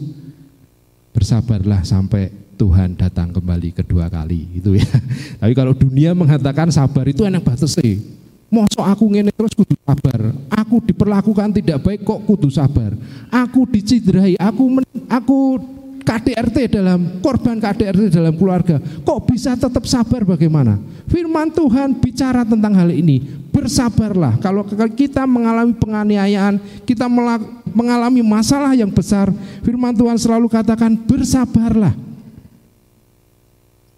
bersabarlah 1.16 1.80
sampai 1.88 2.28
Tuhan 2.60 2.92
datang 3.00 3.32
kembali 3.32 3.72
kedua 3.72 4.12
kali 4.12 4.60
itu 4.60 4.76
ya. 4.76 4.84
Tapi 5.40 5.56
kalau 5.56 5.72
dunia 5.72 6.12
mengatakan 6.12 6.68
sabar 6.68 7.08
itu 7.08 7.24
enak 7.24 7.40
batas 7.40 7.80
sih. 7.80 8.04
Mosok 8.52 8.84
aku 8.84 9.04
ngene 9.08 9.32
terus 9.32 9.56
kudu 9.56 9.72
sabar. 9.80 10.36
Aku 10.52 10.84
diperlakukan 10.84 11.48
tidak 11.56 11.80
baik 11.80 12.04
kok 12.04 12.20
kudu 12.28 12.52
sabar. 12.52 12.92
Aku 13.32 13.64
dicidrai, 13.64 14.36
aku 14.36 14.64
men, 14.68 14.84
aku 15.08 15.56
KDRT 16.10 16.74
dalam 16.74 17.22
korban 17.22 17.62
KDRT 17.62 18.10
dalam 18.10 18.34
keluarga. 18.34 18.82
Kok 18.82 19.30
bisa 19.30 19.54
tetap 19.54 19.86
sabar 19.86 20.26
bagaimana? 20.26 20.74
Firman 21.06 21.54
Tuhan 21.54 21.94
bicara 22.02 22.42
tentang 22.42 22.74
hal 22.74 22.90
ini. 22.90 23.22
Bersabarlah. 23.54 24.34
Kalau 24.42 24.66
kita 24.90 25.22
mengalami 25.22 25.70
penganiayaan, 25.78 26.58
kita 26.82 27.06
mengalami 27.70 28.26
masalah 28.26 28.74
yang 28.74 28.90
besar, 28.90 29.30
firman 29.62 29.94
Tuhan 29.94 30.18
selalu 30.18 30.50
katakan 30.50 30.98
bersabarlah. 30.98 31.94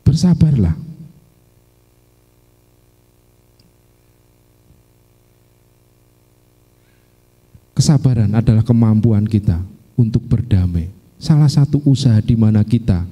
Bersabarlah. 0.04 0.76
Kesabaran 7.72 8.28
adalah 8.36 8.60
kemampuan 8.60 9.24
kita 9.24 9.64
untuk 9.96 10.20
berdamai. 10.28 11.01
Salah 11.22 11.46
satu 11.46 11.78
usaha 11.86 12.18
di 12.18 12.34
mana 12.34 12.66
kita 12.66 13.06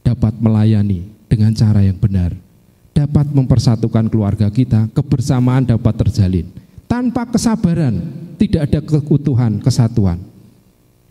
dapat 0.00 0.32
melayani 0.40 1.04
dengan 1.28 1.52
cara 1.52 1.84
yang 1.84 2.00
benar, 2.00 2.32
dapat 2.96 3.28
mempersatukan 3.28 4.08
keluarga 4.08 4.48
kita, 4.48 4.88
kebersamaan 4.96 5.68
dapat 5.68 6.00
terjalin. 6.00 6.48
Tanpa 6.88 7.28
kesabaran, 7.28 8.00
tidak 8.40 8.72
ada 8.72 8.80
keutuhan, 8.80 9.60
kesatuan. 9.60 10.16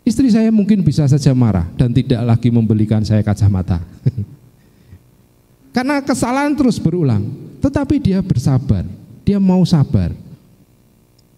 Istri 0.02 0.34
saya 0.34 0.50
mungkin 0.50 0.82
bisa 0.82 1.06
saja 1.06 1.30
marah 1.30 1.70
dan 1.78 1.94
tidak 1.94 2.18
lagi 2.26 2.50
membelikan 2.50 3.06
saya 3.06 3.22
kacamata. 3.22 3.78
Karena 5.78 6.02
kesalahan 6.02 6.58
terus 6.58 6.82
berulang, 6.82 7.22
tetapi 7.62 8.02
dia 8.02 8.18
bersabar, 8.18 8.82
dia 9.22 9.38
mau 9.38 9.62
sabar 9.62 10.10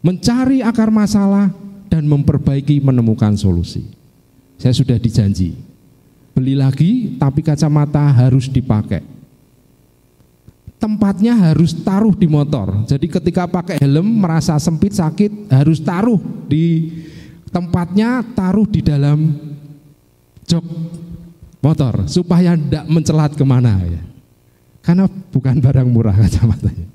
mencari 0.01 0.65
akar 0.65 0.89
masalah 0.89 1.53
dan 1.93 2.09
memperbaiki 2.09 2.81
menemukan 2.81 3.37
solusi. 3.37 4.04
Saya 4.65 4.81
sudah 4.81 4.97
dijanji, 4.97 5.61
beli 6.33 6.57
lagi 6.57 7.21
tapi 7.21 7.45
kacamata 7.45 8.01
harus 8.01 8.49
dipakai. 8.49 9.05
Tempatnya 10.81 11.37
harus 11.37 11.77
taruh 11.85 12.17
di 12.17 12.25
motor. 12.25 12.73
Jadi 12.89 13.13
ketika 13.13 13.45
pakai 13.45 13.77
helm 13.77 14.25
merasa 14.25 14.57
sempit 14.57 14.97
sakit 14.97 15.53
harus 15.53 15.85
taruh 15.85 16.17
di 16.49 16.89
tempatnya 17.53 18.25
taruh 18.33 18.65
di 18.65 18.81
dalam 18.81 19.37
jok 20.49 20.65
motor 21.61 22.09
supaya 22.09 22.57
tidak 22.57 22.89
mencelat 22.89 23.37
ke 23.37 23.45
mana 23.45 23.85
ya. 23.85 24.01
Karena 24.81 25.05
bukan 25.13 25.61
barang 25.61 25.89
murah 25.93 26.17
kacamatanya. 26.25 26.89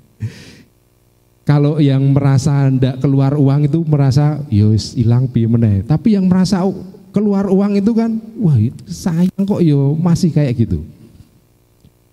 Kalau 1.46 1.78
yang 1.78 2.02
merasa 2.10 2.66
ndak 2.66 2.98
keluar 2.98 3.38
uang 3.38 3.70
itu 3.70 3.78
merasa 3.86 4.42
yos 4.50 4.98
ya 4.98 5.06
hilang 5.06 5.30
piye 5.30 5.46
meneh. 5.46 5.86
Tapi 5.86 6.18
yang 6.18 6.26
merasa 6.26 6.66
keluar 7.10 7.50
uang 7.50 7.78
itu 7.78 7.92
kan 7.94 8.18
wah 8.38 8.56
sayang 8.86 9.44
kok 9.46 9.60
yo 9.62 9.94
masih 9.98 10.30
kayak 10.30 10.66
gitu. 10.66 10.82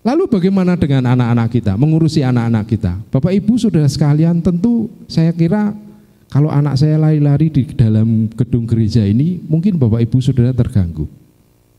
Lalu 0.08 0.24
bagaimana 0.32 0.80
dengan 0.80 1.04
anak-anak 1.04 1.52
kita, 1.52 1.76
mengurusi 1.76 2.24
anak-anak 2.24 2.64
kita? 2.64 2.96
Bapak 3.12 3.34
Ibu 3.34 3.60
sudah 3.60 3.84
sekalian 3.92 4.40
tentu 4.40 4.88
saya 5.12 5.36
kira 5.36 5.76
kalau 6.32 6.48
anak 6.48 6.80
saya 6.80 6.96
lari-lari 6.96 7.52
di 7.52 7.68
dalam 7.76 8.32
gedung 8.32 8.64
gereja 8.64 9.04
ini 9.04 9.44
mungkin 9.44 9.76
Bapak 9.76 10.00
Ibu 10.08 10.18
sudah 10.24 10.56
terganggu. 10.56 11.08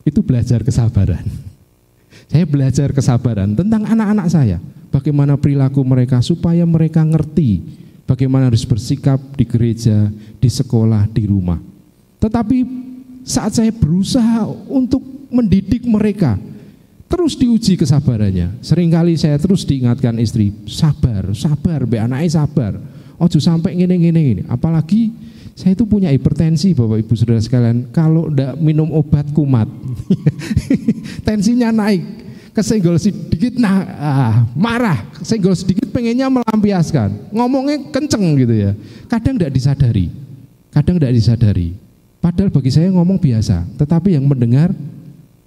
Itu 0.05 0.21
belajar 0.21 0.65
kesabaran. 0.65 1.25
Saya 2.33 2.45
belajar 2.45 2.93
kesabaran 2.93 3.57
tentang 3.57 3.89
anak-anak 3.89 4.29
saya 4.29 4.61
bagaimana 4.93 5.41
perilaku 5.41 5.81
mereka 5.81 6.21
supaya 6.21 6.65
mereka 6.69 7.01
ngerti 7.01 7.65
bagaimana 8.05 8.53
harus 8.53 8.65
bersikap 8.69 9.17
di 9.37 9.45
gereja, 9.49 10.13
di 10.41 10.49
sekolah, 10.49 11.09
di 11.09 11.25
rumah. 11.29 11.61
Tetapi 12.21 12.88
saat 13.29 13.53
saya 13.53 13.69
berusaha 13.69 14.49
untuk 14.73 15.05
mendidik 15.29 15.85
mereka, 15.85 16.41
terus 17.13 17.37
diuji 17.37 17.77
kesabarannya. 17.77 18.57
Seringkali 18.65 19.21
saya 19.21 19.37
terus 19.37 19.69
diingatkan 19.69 20.17
istri, 20.17 20.57
sabar, 20.65 21.29
sabar, 21.37 21.85
be 21.85 22.01
anaknya 22.01 22.41
sabar. 22.41 22.81
Ojo 23.21 23.37
sampai 23.37 23.77
ngene-ngene 23.77 24.23
ini. 24.23 24.43
Apalagi 24.49 25.13
saya 25.53 25.75
itu 25.77 25.85
punya 25.85 26.09
hipertensi 26.09 26.73
Bapak 26.73 27.05
Ibu 27.05 27.13
Saudara 27.19 27.43
sekalian. 27.43 27.93
Kalau 27.93 28.33
ndak 28.33 28.57
minum 28.63 28.89
obat 28.95 29.29
kumat, 29.37 29.69
tensinya 31.27 31.69
naik 31.69 32.01
kesenggol 32.55 32.97
sedikit 32.97 33.59
nah 33.59 33.77
ah, 33.99 34.35
marah, 34.55 35.05
kesenggol 35.19 35.53
sedikit 35.59 35.91
pengennya 35.93 36.31
melampiaskan, 36.33 37.35
ngomongnya 37.35 37.93
kenceng 37.93 38.39
gitu 38.39 38.55
ya. 38.55 38.73
Kadang 39.11 39.37
tidak 39.37 39.53
disadari, 39.53 40.07
kadang 40.73 40.97
tidak 40.97 41.13
disadari. 41.13 41.88
Padahal 42.19 42.51
bagi 42.51 42.71
saya 42.75 42.91
ngomong 42.91 43.23
biasa, 43.23 43.63
tetapi 43.79 44.19
yang 44.19 44.27
mendengar 44.27 44.75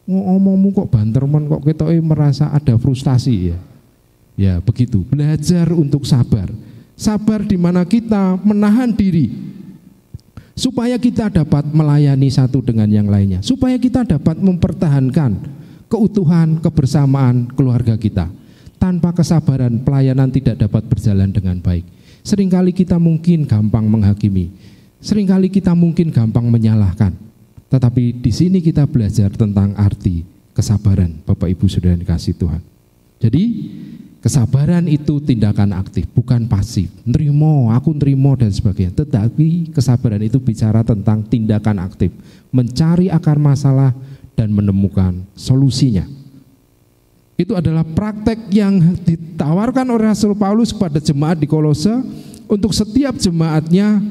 ngomongmu 0.07 0.71
kok 0.71 0.89
banterman 0.91 1.47
kok 1.47 1.63
kita 1.67 1.85
merasa 1.99 2.51
ada 2.51 2.75
frustasi 2.79 3.53
ya. 3.53 3.59
Ya 4.39 4.53
begitu, 4.63 5.03
belajar 5.03 5.69
untuk 5.75 6.07
sabar. 6.07 6.47
Sabar 6.95 7.43
di 7.43 7.59
mana 7.59 7.83
kita 7.83 8.39
menahan 8.39 8.93
diri 8.95 9.33
supaya 10.55 10.95
kita 10.95 11.27
dapat 11.33 11.67
melayani 11.73 12.29
satu 12.31 12.63
dengan 12.63 12.87
yang 12.87 13.09
lainnya, 13.11 13.43
supaya 13.43 13.75
kita 13.75 14.07
dapat 14.07 14.39
mempertahankan 14.39 15.41
keutuhan 15.91 16.61
kebersamaan 16.63 17.51
keluarga 17.51 17.99
kita. 17.99 18.31
Tanpa 18.81 19.13
kesabaran 19.13 19.77
pelayanan 19.85 20.33
tidak 20.33 20.57
dapat 20.57 20.81
berjalan 20.89 21.29
dengan 21.29 21.61
baik. 21.61 21.85
Seringkali 22.25 22.73
kita 22.73 22.97
mungkin 22.97 23.45
gampang 23.45 23.85
menghakimi. 23.85 24.49
Seringkali 25.01 25.49
kita 25.49 25.73
mungkin 25.73 26.13
gampang 26.13 26.45
menyalahkan. 26.47 27.13
Tetapi 27.67 28.21
di 28.21 28.31
sini 28.31 28.61
kita 28.61 28.85
belajar 28.85 29.33
tentang 29.33 29.73
arti 29.73 30.21
kesabaran 30.53 31.17
Bapak 31.25 31.49
Ibu 31.49 31.65
Saudara 31.65 31.97
dikasih 31.97 32.37
Tuhan. 32.37 32.61
Jadi 33.17 33.43
kesabaran 34.21 34.85
itu 34.85 35.17
tindakan 35.17 35.73
aktif, 35.73 36.05
bukan 36.13 36.45
pasif. 36.45 36.91
Nerimo, 37.07 37.73
aku 37.73 37.97
nerimo 37.97 38.37
dan 38.37 38.53
sebagainya. 38.53 38.93
Tetapi 38.93 39.73
kesabaran 39.73 40.21
itu 40.21 40.37
bicara 40.37 40.85
tentang 40.85 41.25
tindakan 41.25 41.81
aktif. 41.81 42.13
Mencari 42.53 43.09
akar 43.09 43.39
masalah, 43.39 43.95
dan 44.41 44.49
menemukan 44.49 45.21
solusinya. 45.37 46.01
Itu 47.37 47.53
adalah 47.53 47.85
praktek 47.85 48.49
yang 48.49 48.97
ditawarkan 49.05 49.85
oleh 49.85 50.09
Rasul 50.09 50.33
Paulus 50.33 50.73
kepada 50.73 50.97
jemaat 50.97 51.37
di 51.37 51.45
Kolose 51.45 51.93
untuk 52.49 52.73
setiap 52.73 53.17
jemaatnya 53.21 54.01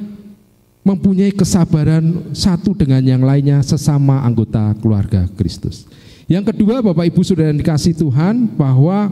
mempunyai 0.81 1.33
kesabaran 1.33 2.33
satu 2.33 2.73
dengan 2.73 3.05
yang 3.05 3.21
lainnya 3.21 3.61
sesama 3.61 4.25
anggota 4.25 4.73
keluarga 4.81 5.29
Kristus. 5.37 5.85
Yang 6.31 6.55
kedua 6.55 6.81
Bapak 6.81 7.11
Ibu 7.11 7.21
sudah 7.27 7.51
dikasih 7.53 7.99
Tuhan 7.99 8.49
bahwa 8.55 9.11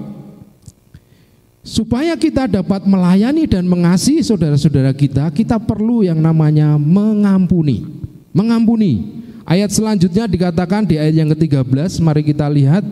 supaya 1.66 2.16
kita 2.16 2.48
dapat 2.48 2.86
melayani 2.88 3.44
dan 3.44 3.68
mengasihi 3.68 4.24
saudara-saudara 4.24 4.94
kita, 4.96 5.28
kita 5.34 5.60
perlu 5.60 6.06
yang 6.06 6.16
namanya 6.16 6.80
mengampuni. 6.80 7.84
Mengampuni. 8.32 9.18
Ayat 9.48 9.72
selanjutnya 9.72 10.28
dikatakan 10.28 10.84
di 10.84 11.00
ayat 11.00 11.24
yang 11.24 11.28
ke-13, 11.32 12.00
mari 12.04 12.22
kita 12.24 12.46
lihat. 12.48 12.84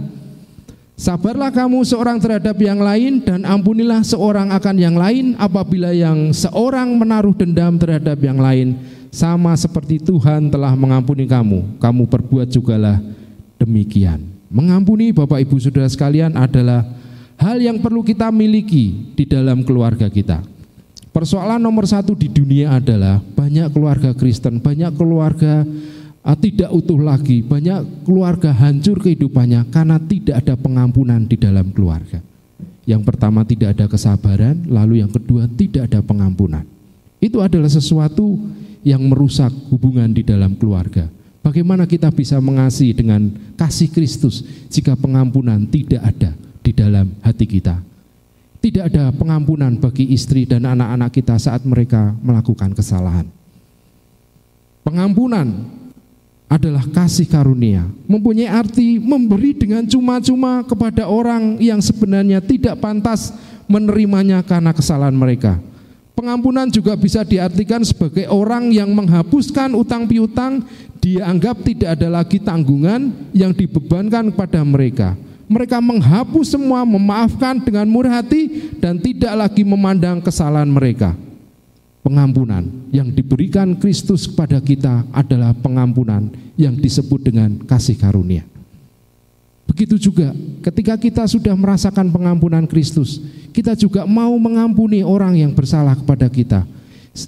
Sabarlah 0.97 1.53
kamu 1.53 1.85
seorang 1.85 2.17
terhadap 2.17 2.57
yang 2.57 2.81
lain 2.81 3.21
dan 3.21 3.45
ampunilah 3.45 4.01
seorang 4.01 4.49
akan 4.49 4.77
yang 4.81 4.97
lain 4.97 5.37
apabila 5.37 5.93
yang 5.93 6.33
seorang 6.33 6.89
menaruh 6.97 7.37
dendam 7.37 7.77
terhadap 7.77 8.17
yang 8.17 8.41
lain 8.41 8.81
sama 9.13 9.53
seperti 9.61 10.01
Tuhan 10.01 10.49
telah 10.49 10.73
mengampuni 10.73 11.29
kamu, 11.29 11.77
kamu 11.77 12.03
perbuat 12.09 12.49
jugalah 12.49 12.97
demikian. 13.61 14.25
Mengampuni 14.49 15.13
Bapak 15.13 15.45
Ibu 15.45 15.61
Saudara 15.61 15.85
sekalian 15.85 16.33
adalah 16.33 16.89
hal 17.37 17.61
yang 17.61 17.77
perlu 17.77 18.01
kita 18.01 18.33
miliki 18.33 19.13
di 19.13 19.29
dalam 19.29 19.69
keluarga 19.69 20.09
kita. 20.09 20.41
Persoalan 21.13 21.61
nomor 21.61 21.85
satu 21.85 22.17
di 22.17 22.33
dunia 22.33 22.73
adalah 22.73 23.21
banyak 23.21 23.69
keluarga 23.69 24.17
Kristen, 24.17 24.65
banyak 24.65 24.97
keluarga 24.97 25.61
tidak 26.35 26.75
utuh 26.75 26.99
lagi, 26.99 27.39
banyak 27.47 28.03
keluarga 28.03 28.51
hancur 28.51 28.99
kehidupannya 28.99 29.71
karena 29.71 29.95
tidak 30.03 30.43
ada 30.43 30.59
pengampunan 30.59 31.23
di 31.23 31.39
dalam 31.39 31.71
keluarga. 31.71 32.19
Yang 32.83 33.03
pertama 33.07 33.47
tidak 33.47 33.79
ada 33.79 33.87
kesabaran, 33.87 34.67
lalu 34.67 35.07
yang 35.07 35.11
kedua 35.11 35.47
tidak 35.47 35.87
ada 35.87 36.03
pengampunan. 36.03 36.67
Itu 37.23 37.39
adalah 37.39 37.71
sesuatu 37.71 38.43
yang 38.83 39.07
merusak 39.07 39.55
hubungan 39.71 40.11
di 40.11 40.27
dalam 40.27 40.59
keluarga. 40.59 41.07
Bagaimana 41.47 41.87
kita 41.87 42.11
bisa 42.11 42.43
mengasihi 42.43 42.91
dengan 42.91 43.31
kasih 43.55 43.91
Kristus 43.95 44.43
jika 44.67 44.99
pengampunan 44.99 45.63
tidak 45.71 46.03
ada 46.03 46.35
di 46.59 46.75
dalam 46.75 47.15
hati 47.23 47.47
kita? 47.47 47.79
Tidak 48.59 48.83
ada 48.83 49.15
pengampunan 49.15 49.79
bagi 49.79 50.11
istri 50.11 50.43
dan 50.43 50.67
anak-anak 50.67 51.15
kita 51.15 51.39
saat 51.39 51.63
mereka 51.63 52.19
melakukan 52.19 52.75
kesalahan. 52.75 53.31
Pengampunan 54.83 55.71
adalah 56.47 56.87
kasih 56.87 57.27
karunia. 57.27 57.87
Mempunyai 58.07 58.47
arti 58.47 59.03
memberi 59.03 59.55
dengan 59.55 59.83
cuma-cuma 59.83 60.63
kepada 60.63 61.11
orang 61.11 61.59
yang 61.59 61.83
sebenarnya 61.83 62.39
tidak 62.39 62.79
pantas 62.79 63.35
menerimanya 63.67 64.43
karena 64.47 64.71
kesalahan 64.71 65.15
mereka. 65.15 65.59
Pengampunan 66.17 66.71
juga 66.73 66.97
bisa 66.97 67.27
diartikan 67.27 67.85
sebagai 67.85 68.25
orang 68.33 68.73
yang 68.73 68.89
menghapuskan 68.95 69.77
utang 69.77 70.09
piutang, 70.09 70.65
dia 70.97 71.29
anggap 71.29 71.61
tidak 71.61 71.93
ada 71.93 72.09
lagi 72.09 72.41
tanggungan 72.41 73.13
yang 73.37 73.53
dibebankan 73.53 74.33
kepada 74.33 74.65
mereka. 74.65 75.13
Mereka 75.47 75.79
menghapus 75.79 76.57
semua, 76.57 76.89
memaafkan 76.89 77.61
dengan 77.61 77.87
murah 77.87 78.25
hati 78.25 78.73
dan 78.81 78.97
tidak 78.97 79.31
lagi 79.37 79.63
memandang 79.63 80.25
kesalahan 80.25 80.67
mereka. 80.67 81.15
Pengampunan 82.07 82.63
yang 82.95 83.11
diberikan 83.11 83.75
Kristus 83.83 84.31
kepada 84.31 84.63
kita 84.63 85.03
adalah 85.11 85.51
pengampunan 85.51 86.31
yang 86.55 86.79
disebut 86.79 87.19
dengan 87.19 87.59
kasih 87.67 87.99
karunia. 87.99 88.47
Begitu 89.67 89.99
juga 89.99 90.31
ketika 90.63 90.95
kita 90.95 91.27
sudah 91.27 91.51
merasakan 91.59 92.15
pengampunan 92.15 92.63
Kristus, 92.71 93.19
kita 93.51 93.75
juga 93.75 94.07
mau 94.07 94.31
mengampuni 94.39 95.03
orang 95.03 95.35
yang 95.35 95.51
bersalah 95.51 95.99
kepada 95.99 96.31
kita. 96.31 96.63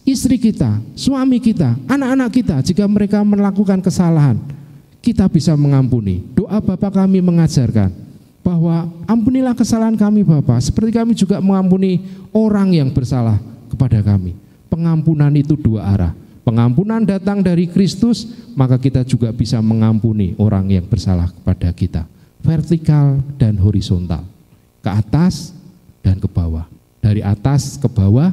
Istri 0.06 0.38
kita, 0.38 0.78
suami 0.94 1.42
kita, 1.42 1.74
anak-anak 1.90 2.30
kita 2.30 2.62
jika 2.62 2.86
mereka 2.86 3.26
melakukan 3.26 3.82
kesalahan, 3.82 4.38
kita 5.02 5.26
bisa 5.26 5.58
mengampuni. 5.58 6.22
Doa 6.38 6.62
Bapak 6.62 7.02
kami 7.02 7.18
mengajarkan 7.18 7.90
bahwa 8.46 8.86
ampunilah 9.10 9.58
kesalahan 9.58 9.98
kami 9.98 10.22
Bapak, 10.22 10.62
seperti 10.62 10.94
kami 10.94 11.18
juga 11.18 11.42
mengampuni 11.42 12.06
orang 12.30 12.78
yang 12.78 12.94
bersalah 12.94 13.42
kepada 13.66 13.98
kami. 14.06 14.46
Pengampunan 14.68 15.32
itu 15.32 15.56
dua 15.56 15.88
arah. 15.88 16.12
Pengampunan 16.44 17.04
datang 17.04 17.44
dari 17.44 17.68
Kristus, 17.68 18.24
maka 18.56 18.80
kita 18.80 19.04
juga 19.04 19.28
bisa 19.32 19.60
mengampuni 19.60 20.32
orang 20.40 20.68
yang 20.72 20.86
bersalah 20.88 21.28
kepada 21.28 21.68
kita 21.76 22.02
vertikal 22.42 23.18
dan 23.36 23.58
horizontal, 23.58 24.24
ke 24.82 24.90
atas 24.90 25.52
dan 26.00 26.16
ke 26.16 26.28
bawah. 26.30 26.66
Dari 26.98 27.22
atas 27.22 27.78
ke 27.78 27.88
bawah, 27.88 28.32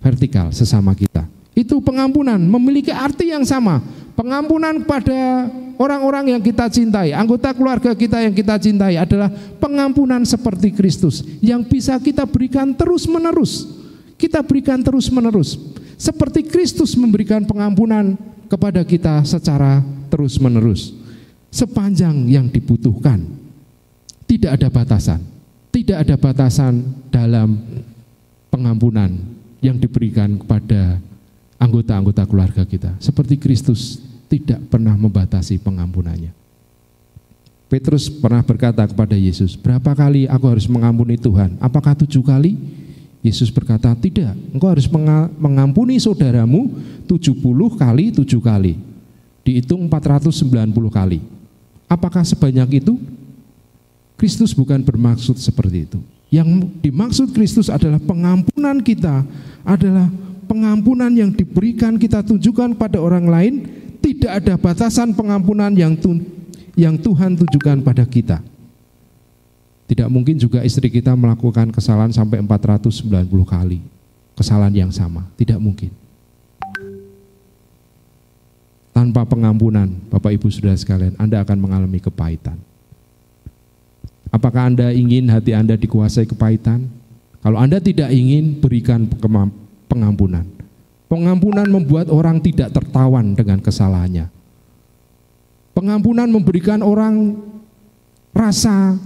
vertikal 0.00 0.50
sesama 0.50 0.96
kita. 0.96 1.28
Itu 1.52 1.82
pengampunan 1.84 2.40
memiliki 2.40 2.94
arti 2.94 3.34
yang 3.34 3.44
sama. 3.44 3.82
Pengampunan 4.16 4.84
pada 4.84 5.48
orang-orang 5.80 6.36
yang 6.36 6.42
kita 6.42 6.68
cintai, 6.68 7.12
anggota 7.12 7.52
keluarga 7.56 7.92
kita 7.96 8.20
yang 8.20 8.34
kita 8.36 8.56
cintai 8.60 9.00
adalah 9.00 9.32
pengampunan 9.58 10.22
seperti 10.24 10.72
Kristus 10.72 11.24
yang 11.40 11.64
bisa 11.64 11.96
kita 12.00 12.24
berikan 12.28 12.72
terus-menerus. 12.76 13.79
Kita 14.20 14.44
berikan 14.44 14.84
terus-menerus. 14.84 15.56
Seperti 15.96 16.44
Kristus 16.44 16.92
memberikan 16.92 17.40
pengampunan 17.48 18.20
kepada 18.52 18.84
kita 18.84 19.24
secara 19.24 19.80
terus-menerus 20.12 20.92
sepanjang 21.48 22.28
yang 22.28 22.46
dibutuhkan. 22.52 23.24
Tidak 24.28 24.52
ada 24.52 24.68
batasan. 24.68 25.24
Tidak 25.72 25.96
ada 25.96 26.20
batasan 26.20 26.84
dalam 27.08 27.58
pengampunan 28.52 29.10
yang 29.62 29.78
diberikan 29.80 30.36
kepada 30.38 30.98
anggota-anggota 31.58 32.26
keluarga 32.26 32.62
kita. 32.66 32.94
Seperti 32.98 33.38
Kristus 33.38 34.02
tidak 34.30 34.62
pernah 34.70 34.94
membatasi 34.94 35.58
pengampunannya. 35.58 36.32
Petrus 37.70 38.10
pernah 38.10 38.42
berkata 38.42 38.82
kepada 38.82 39.14
Yesus, 39.14 39.54
berapa 39.54 39.94
kali 39.94 40.26
aku 40.26 40.44
harus 40.50 40.66
mengampuni 40.66 41.14
Tuhan? 41.14 41.54
Apakah 41.62 41.94
tujuh 41.94 42.22
kali? 42.26 42.58
Yesus 43.20 43.52
berkata, 43.52 43.92
tidak, 43.92 44.32
engkau 44.48 44.72
harus 44.72 44.88
mengampuni 45.36 46.00
saudaramu 46.00 46.72
70 47.04 47.36
kali 47.76 48.04
tujuh 48.16 48.40
kali. 48.40 48.80
Dihitung 49.44 49.84
490 49.88 50.72
kali. 50.88 51.20
Apakah 51.84 52.24
sebanyak 52.24 52.80
itu? 52.80 52.96
Kristus 54.16 54.56
bukan 54.56 54.80
bermaksud 54.80 55.36
seperti 55.36 55.88
itu. 55.88 56.00
Yang 56.32 56.70
dimaksud 56.80 57.32
Kristus 57.36 57.68
adalah 57.68 58.00
pengampunan 58.00 58.80
kita, 58.80 59.24
adalah 59.64 60.08
pengampunan 60.48 61.10
yang 61.12 61.32
diberikan 61.34 62.00
kita 62.00 62.24
tunjukkan 62.24 62.76
pada 62.76 63.00
orang 63.02 63.26
lain, 63.28 63.54
tidak 64.00 64.44
ada 64.44 64.54
batasan 64.56 65.12
pengampunan 65.12 65.72
yang 65.76 65.98
yang 66.78 66.96
Tuhan 66.96 67.36
tunjukkan 67.36 67.84
pada 67.84 68.04
kita. 68.08 68.40
Tidak 69.90 70.06
mungkin 70.06 70.38
juga 70.38 70.62
istri 70.62 70.86
kita 70.86 71.18
melakukan 71.18 71.74
kesalahan 71.74 72.14
sampai 72.14 72.38
490 72.46 73.26
kali. 73.42 73.82
Kesalahan 74.38 74.86
yang 74.86 74.92
sama, 74.94 75.26
tidak 75.34 75.58
mungkin 75.58 75.90
tanpa 79.00 79.24
pengampunan, 79.24 79.88
Bapak 80.12 80.36
Ibu 80.36 80.52
Saudara 80.52 80.76
sekalian, 80.76 81.16
Anda 81.16 81.40
akan 81.40 81.56
mengalami 81.56 82.04
kepahitan. 82.04 82.60
Apakah 84.28 84.68
Anda 84.68 84.92
ingin 84.92 85.24
hati 85.32 85.56
Anda 85.56 85.74
dikuasai 85.80 86.28
kepahitan? 86.28 86.84
Kalau 87.40 87.56
Anda 87.56 87.80
tidak 87.80 88.12
ingin, 88.12 88.60
berikan 88.60 89.08
pengampunan. 89.88 90.44
Pengampunan 91.08 91.66
membuat 91.66 92.12
orang 92.12 92.44
tidak 92.44 92.76
tertawan 92.76 93.32
dengan 93.32 93.58
kesalahannya. 93.58 94.28
Pengampunan 95.72 96.28
memberikan 96.28 96.84
orang 96.84 97.40
rasa 98.36 99.00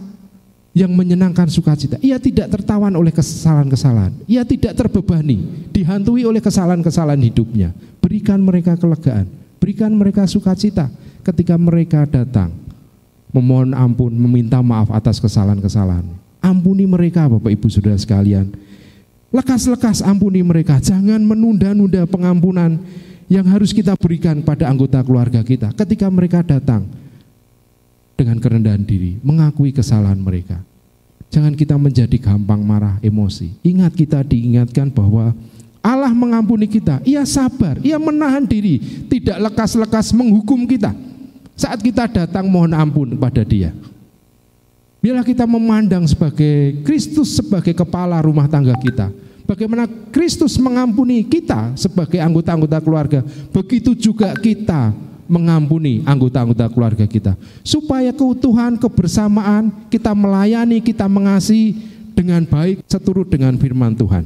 yang 0.74 0.90
menyenangkan 0.90 1.46
sukacita. 1.46 1.96
Ia 2.02 2.18
tidak 2.18 2.50
tertawan 2.50 2.92
oleh 2.98 3.14
kesalahan-kesalahan. 3.14 4.12
Ia 4.26 4.42
tidak 4.42 4.74
terbebani, 4.74 5.70
dihantui 5.70 6.26
oleh 6.26 6.42
kesalahan-kesalahan 6.42 7.22
hidupnya. 7.22 7.70
Berikan 8.02 8.42
mereka 8.42 8.74
kelegaan 8.74 9.44
Berikan 9.64 9.96
mereka 9.96 10.28
sukacita 10.28 10.92
ketika 11.24 11.56
mereka 11.56 12.04
datang 12.04 12.52
memohon 13.32 13.72
ampun, 13.72 14.12
meminta 14.12 14.60
maaf 14.60 14.92
atas 14.92 15.16
kesalahan-kesalahan. 15.24 16.04
Ampuni 16.44 16.84
mereka 16.84 17.24
Bapak 17.32 17.48
Ibu 17.48 17.72
Saudara 17.72 17.96
sekalian. 17.96 18.52
Lekas-lekas 19.32 20.04
ampuni 20.04 20.44
mereka, 20.44 20.84
jangan 20.84 21.16
menunda-nunda 21.24 22.04
pengampunan 22.04 22.76
yang 23.32 23.48
harus 23.48 23.72
kita 23.72 23.96
berikan 23.96 24.44
pada 24.44 24.68
anggota 24.68 25.00
keluarga 25.00 25.40
kita 25.40 25.72
ketika 25.72 26.12
mereka 26.12 26.44
datang 26.44 26.84
dengan 28.14 28.38
kerendahan 28.38 28.82
diri, 28.82 29.18
mengakui 29.22 29.74
kesalahan 29.74 30.18
mereka. 30.18 30.62
Jangan 31.34 31.58
kita 31.58 31.74
menjadi 31.74 32.14
gampang 32.14 32.62
marah 32.62 33.02
emosi. 33.02 33.58
Ingat 33.66 33.98
kita 33.98 34.22
diingatkan 34.22 34.86
bahwa 34.86 35.34
Allah 35.84 36.14
mengampuni 36.14 36.70
kita, 36.70 37.02
ia 37.02 37.26
sabar, 37.26 37.76
ia 37.82 37.98
menahan 37.98 38.46
diri, 38.46 38.80
tidak 39.10 39.50
lekas-lekas 39.50 40.14
menghukum 40.14 40.64
kita. 40.64 40.94
Saat 41.58 41.82
kita 41.82 42.06
datang 42.06 42.46
mohon 42.46 42.72
ampun 42.72 43.14
kepada 43.18 43.42
dia. 43.42 43.74
Biarlah 45.04 45.26
kita 45.26 45.44
memandang 45.44 46.08
sebagai 46.08 46.80
Kristus 46.80 47.36
sebagai 47.36 47.76
kepala 47.76 48.16
rumah 48.24 48.48
tangga 48.48 48.72
kita. 48.80 49.12
Bagaimana 49.44 49.84
Kristus 50.08 50.56
mengampuni 50.56 51.20
kita 51.20 51.76
sebagai 51.76 52.16
anggota-anggota 52.16 52.80
keluarga, 52.80 53.20
begitu 53.52 53.92
juga 53.92 54.32
kita 54.40 54.96
mengampuni 55.26 56.04
anggota-anggota 56.04 56.68
keluarga 56.72 57.06
kita. 57.08 57.32
Supaya 57.64 58.12
keutuhan, 58.12 58.76
kebersamaan, 58.76 59.88
kita 59.88 60.12
melayani, 60.12 60.80
kita 60.80 61.08
mengasihi 61.08 61.76
dengan 62.14 62.46
baik 62.46 62.86
seturut 62.86 63.26
dengan 63.26 63.58
firman 63.58 63.92
Tuhan. 63.98 64.24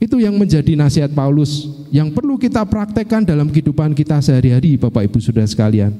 Itu 0.00 0.16
yang 0.16 0.40
menjadi 0.40 0.72
nasihat 0.80 1.12
Paulus 1.12 1.68
yang 1.92 2.08
perlu 2.08 2.40
kita 2.40 2.64
praktekkan 2.64 3.20
dalam 3.20 3.52
kehidupan 3.52 3.92
kita 3.92 4.16
sehari-hari 4.24 4.80
Bapak 4.80 5.04
Ibu 5.04 5.20
Saudara 5.20 5.44
sekalian. 5.44 5.92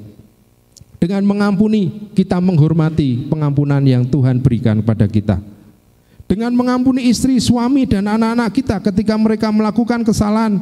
Dengan 0.97 1.21
mengampuni, 1.25 2.09
kita 2.17 2.41
menghormati 2.41 3.29
pengampunan 3.29 3.81
yang 3.85 4.09
Tuhan 4.09 4.41
berikan 4.41 4.81
kepada 4.81 5.05
kita. 5.05 5.37
Dengan 6.25 6.53
mengampuni 6.57 7.09
istri, 7.13 7.37
suami, 7.41 7.85
dan 7.85 8.09
anak-anak 8.09 8.49
kita 8.53 8.77
ketika 8.89 9.17
mereka 9.21 9.49
melakukan 9.53 10.01
kesalahan, 10.05 10.61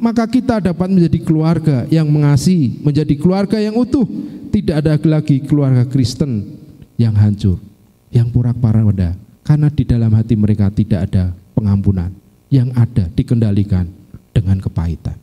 maka 0.00 0.26
kita 0.26 0.58
dapat 0.58 0.88
menjadi 0.90 1.18
keluarga 1.22 1.86
yang 1.92 2.08
mengasihi, 2.10 2.82
menjadi 2.82 3.14
keluarga 3.14 3.60
yang 3.60 3.78
utuh. 3.78 4.08
Tidak 4.48 4.74
ada 4.74 4.96
lagi 4.96 5.44
keluarga 5.44 5.84
Kristen 5.84 6.56
yang 6.96 7.12
hancur, 7.14 7.60
yang 8.08 8.32
porak-poranda, 8.32 9.14
karena 9.44 9.68
di 9.68 9.84
dalam 9.84 10.10
hati 10.16 10.34
mereka 10.34 10.72
tidak 10.72 11.12
ada 11.12 11.36
pengampunan 11.52 12.10
yang 12.48 12.72
ada 12.72 13.06
dikendalikan 13.12 13.86
dengan 14.32 14.56
kepahitan. 14.58 15.20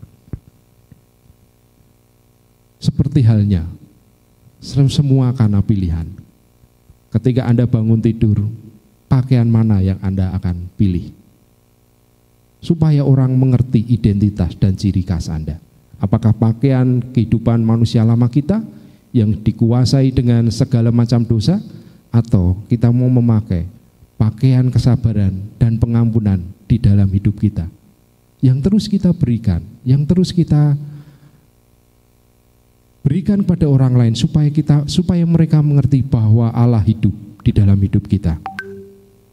Seperti 2.77 3.25
halnya 3.25 3.65
semua 4.61 5.33
karena 5.33 5.57
pilihan. 5.61 6.05
Ketika 7.09 7.49
Anda 7.49 7.65
bangun 7.65 7.97
tidur, 7.97 8.45
pakaian 9.09 9.49
mana 9.49 9.81
yang 9.81 9.97
Anda 10.05 10.35
akan 10.37 10.69
pilih? 10.77 11.24
Supaya 12.63 13.05
orang 13.05 13.35
mengerti 13.37 13.85
identitas 13.87 14.57
dan 14.57 14.73
ciri 14.73 15.05
khas 15.05 15.29
Anda. 15.29 15.61
Apakah 16.01 16.35
pakaian 16.35 16.99
kehidupan 17.13 17.61
manusia 17.63 18.03
lama 18.03 18.27
kita 18.27 18.59
yang 19.15 19.31
dikuasai 19.31 20.11
dengan 20.11 20.51
segala 20.51 20.91
macam 20.91 21.23
dosa 21.23 21.63
atau 22.11 22.59
kita 22.67 22.91
mau 22.91 23.07
memakai 23.07 23.63
pakaian 24.15 24.67
kesabaran 24.71 25.35
dan 25.59 25.79
pengampunan 25.79 26.39
di 26.67 26.79
dalam 26.79 27.07
hidup 27.11 27.39
kita. 27.39 27.67
Yang 28.43 28.57
terus 28.67 28.85
kita 28.91 29.11
berikan, 29.15 29.63
yang 29.87 30.03
terus 30.03 30.35
kita 30.35 30.75
berikan 33.05 33.43
pada 33.47 33.69
orang 33.69 33.95
lain 33.95 34.13
supaya 34.17 34.49
kita 34.51 34.87
supaya 34.91 35.23
mereka 35.23 35.63
mengerti 35.63 36.03
bahwa 36.03 36.51
Allah 36.51 36.83
hidup 36.83 37.13
di 37.39 37.51
dalam 37.55 37.77
hidup 37.79 38.03
kita. 38.09 38.54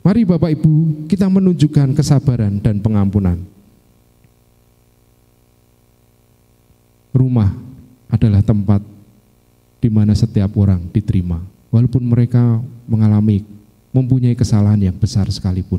Mari 0.03 0.27
Bapak 0.27 0.51
Ibu, 0.59 1.07
kita 1.07 1.31
menunjukkan 1.31 1.95
kesabaran 1.95 2.59
dan 2.59 2.83
pengampunan. 2.83 3.39
Rumah 7.15 7.55
adalah 8.11 8.43
tempat 8.43 8.83
di 9.79 9.87
mana 9.87 10.11
setiap 10.19 10.59
orang 10.59 10.91
diterima, 10.91 11.39
walaupun 11.71 12.03
mereka 12.03 12.59
mengalami 12.91 13.47
mempunyai 13.95 14.35
kesalahan 14.35 14.91
yang 14.91 14.97
besar 14.99 15.31
sekalipun. 15.31 15.79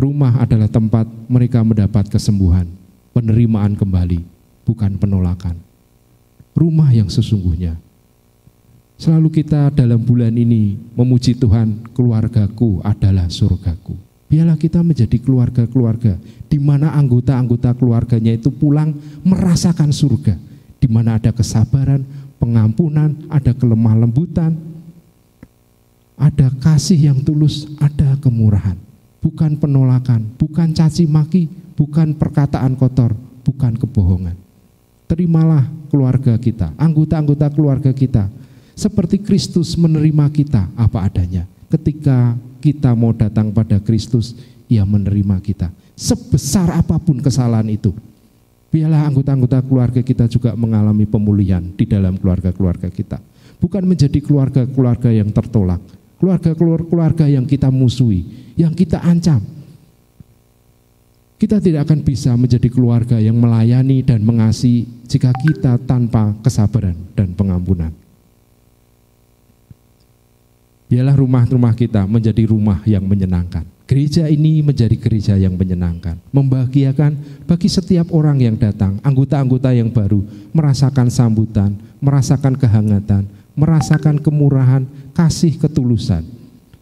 Rumah 0.00 0.40
adalah 0.40 0.72
tempat 0.72 1.04
mereka 1.28 1.60
mendapat 1.60 2.08
kesembuhan, 2.08 2.64
penerimaan 3.12 3.76
kembali, 3.76 4.24
bukan 4.64 4.96
penolakan. 4.96 5.60
Rumah 6.56 6.88
yang 6.96 7.12
sesungguhnya. 7.12 7.76
Selalu 9.02 9.42
kita 9.42 9.74
dalam 9.74 9.98
bulan 9.98 10.30
ini 10.30 10.78
memuji 10.94 11.34
Tuhan, 11.34 11.90
keluargaku 11.90 12.78
adalah 12.86 13.26
surgaku. 13.26 13.98
Biarlah 14.30 14.54
kita 14.54 14.78
menjadi 14.78 15.18
keluarga-keluarga 15.18 16.22
di 16.46 16.62
mana 16.62 16.94
anggota-anggota 16.94 17.74
keluarganya 17.74 18.30
itu 18.38 18.54
pulang 18.54 18.94
merasakan 19.26 19.90
surga, 19.90 20.38
di 20.78 20.86
mana 20.86 21.18
ada 21.18 21.34
kesabaran, 21.34 22.06
pengampunan, 22.38 23.18
ada 23.26 23.50
kelemah 23.50 24.06
lembutan, 24.06 24.54
ada 26.14 26.54
kasih 26.62 27.10
yang 27.10 27.26
tulus, 27.26 27.66
ada 27.82 28.14
kemurahan, 28.22 28.78
bukan 29.18 29.58
penolakan, 29.58 30.30
bukan 30.38 30.78
caci 30.78 31.10
maki, 31.10 31.50
bukan 31.74 32.14
perkataan 32.14 32.78
kotor, 32.78 33.18
bukan 33.42 33.74
kebohongan. 33.82 34.38
Terimalah 35.10 35.66
keluarga 35.90 36.38
kita, 36.38 36.70
anggota-anggota 36.78 37.50
keluarga 37.50 37.90
kita, 37.90 38.30
seperti 38.72 39.20
Kristus 39.20 39.76
menerima 39.76 40.28
kita 40.32 40.68
apa 40.76 41.04
adanya. 41.06 41.44
Ketika 41.68 42.36
kita 42.60 42.92
mau 42.92 43.16
datang 43.16 43.50
pada 43.50 43.80
Kristus, 43.80 44.36
ia 44.68 44.84
menerima 44.84 45.40
kita. 45.40 45.72
Sebesar 45.96 46.72
apa 46.72 46.96
pun 47.00 47.20
kesalahan 47.20 47.68
itu, 47.68 47.92
biarlah 48.72 49.08
anggota-anggota 49.08 49.60
keluarga 49.64 50.00
kita 50.00 50.28
juga 50.28 50.56
mengalami 50.56 51.04
pemulihan 51.04 51.62
di 51.62 51.84
dalam 51.84 52.16
keluarga-keluarga 52.16 52.88
kita. 52.88 53.20
Bukan 53.60 53.84
menjadi 53.86 54.18
keluarga-keluarga 54.18 55.12
yang 55.12 55.30
tertolak, 55.30 55.80
keluarga-keluarga 56.18 57.30
yang 57.30 57.46
kita 57.46 57.70
musuhi, 57.70 58.52
yang 58.58 58.74
kita 58.74 58.98
ancam, 59.00 59.38
kita 61.42 61.58
tidak 61.58 61.90
akan 61.90 62.06
bisa 62.06 62.30
menjadi 62.38 62.70
keluarga 62.70 63.18
yang 63.18 63.34
melayani 63.34 64.06
dan 64.06 64.22
mengasihi 64.22 64.86
jika 65.10 65.34
kita 65.34 65.74
tanpa 65.82 66.38
kesabaran 66.38 66.94
dan 67.18 67.34
pengampunan. 67.34 68.01
Biarlah 70.92 71.16
rumah-rumah 71.16 71.72
kita 71.72 72.04
menjadi 72.04 72.44
rumah 72.44 72.84
yang 72.84 73.08
menyenangkan. 73.08 73.64
Gereja 73.88 74.28
ini 74.28 74.60
menjadi 74.60 74.92
gereja 74.92 75.40
yang 75.40 75.56
menyenangkan, 75.56 76.20
membahagiakan 76.28 77.16
bagi 77.48 77.64
setiap 77.72 78.12
orang 78.12 78.36
yang 78.44 78.60
datang, 78.60 79.00
anggota-anggota 79.00 79.72
yang 79.72 79.88
baru, 79.88 80.20
merasakan 80.52 81.08
sambutan, 81.08 81.80
merasakan 81.96 82.60
kehangatan, 82.60 83.24
merasakan 83.56 84.20
kemurahan, 84.20 84.84
kasih 85.16 85.56
ketulusan, 85.56 86.28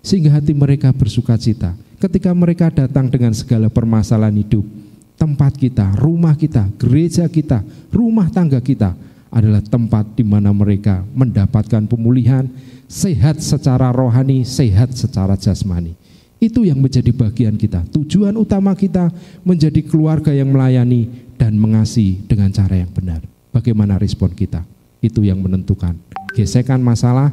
sehingga 0.02 0.34
hati 0.34 0.58
mereka 0.58 0.90
bersuka 0.90 1.38
cita. 1.38 1.78
Ketika 2.02 2.34
mereka 2.34 2.66
datang 2.66 3.06
dengan 3.06 3.30
segala 3.30 3.70
permasalahan 3.70 4.34
hidup, 4.42 4.66
tempat 5.14 5.54
kita, 5.54 5.86
rumah 6.02 6.34
kita, 6.34 6.66
gereja 6.82 7.30
kita, 7.30 7.62
rumah 7.94 8.26
tangga 8.26 8.58
kita 8.58 8.90
adalah 9.30 9.62
tempat 9.62 10.18
di 10.18 10.26
mana 10.26 10.50
mereka 10.50 11.06
mendapatkan 11.14 11.86
pemulihan, 11.86 12.50
sehat 12.90 13.38
secara 13.38 13.94
rohani, 13.94 14.42
sehat 14.42 14.90
secara 14.98 15.38
jasmani. 15.38 15.94
Itu 16.42 16.66
yang 16.66 16.82
menjadi 16.82 17.14
bagian 17.14 17.54
kita. 17.54 17.86
Tujuan 17.94 18.34
utama 18.34 18.74
kita 18.74 19.14
menjadi 19.46 19.78
keluarga 19.86 20.34
yang 20.34 20.50
melayani 20.50 21.06
dan 21.38 21.54
mengasihi 21.54 22.26
dengan 22.26 22.50
cara 22.50 22.74
yang 22.74 22.90
benar. 22.90 23.22
Bagaimana 23.54 23.94
respon 24.00 24.34
kita? 24.34 24.66
Itu 24.98 25.22
yang 25.22 25.38
menentukan. 25.38 25.94
Gesekan 26.34 26.82
masalah 26.82 27.30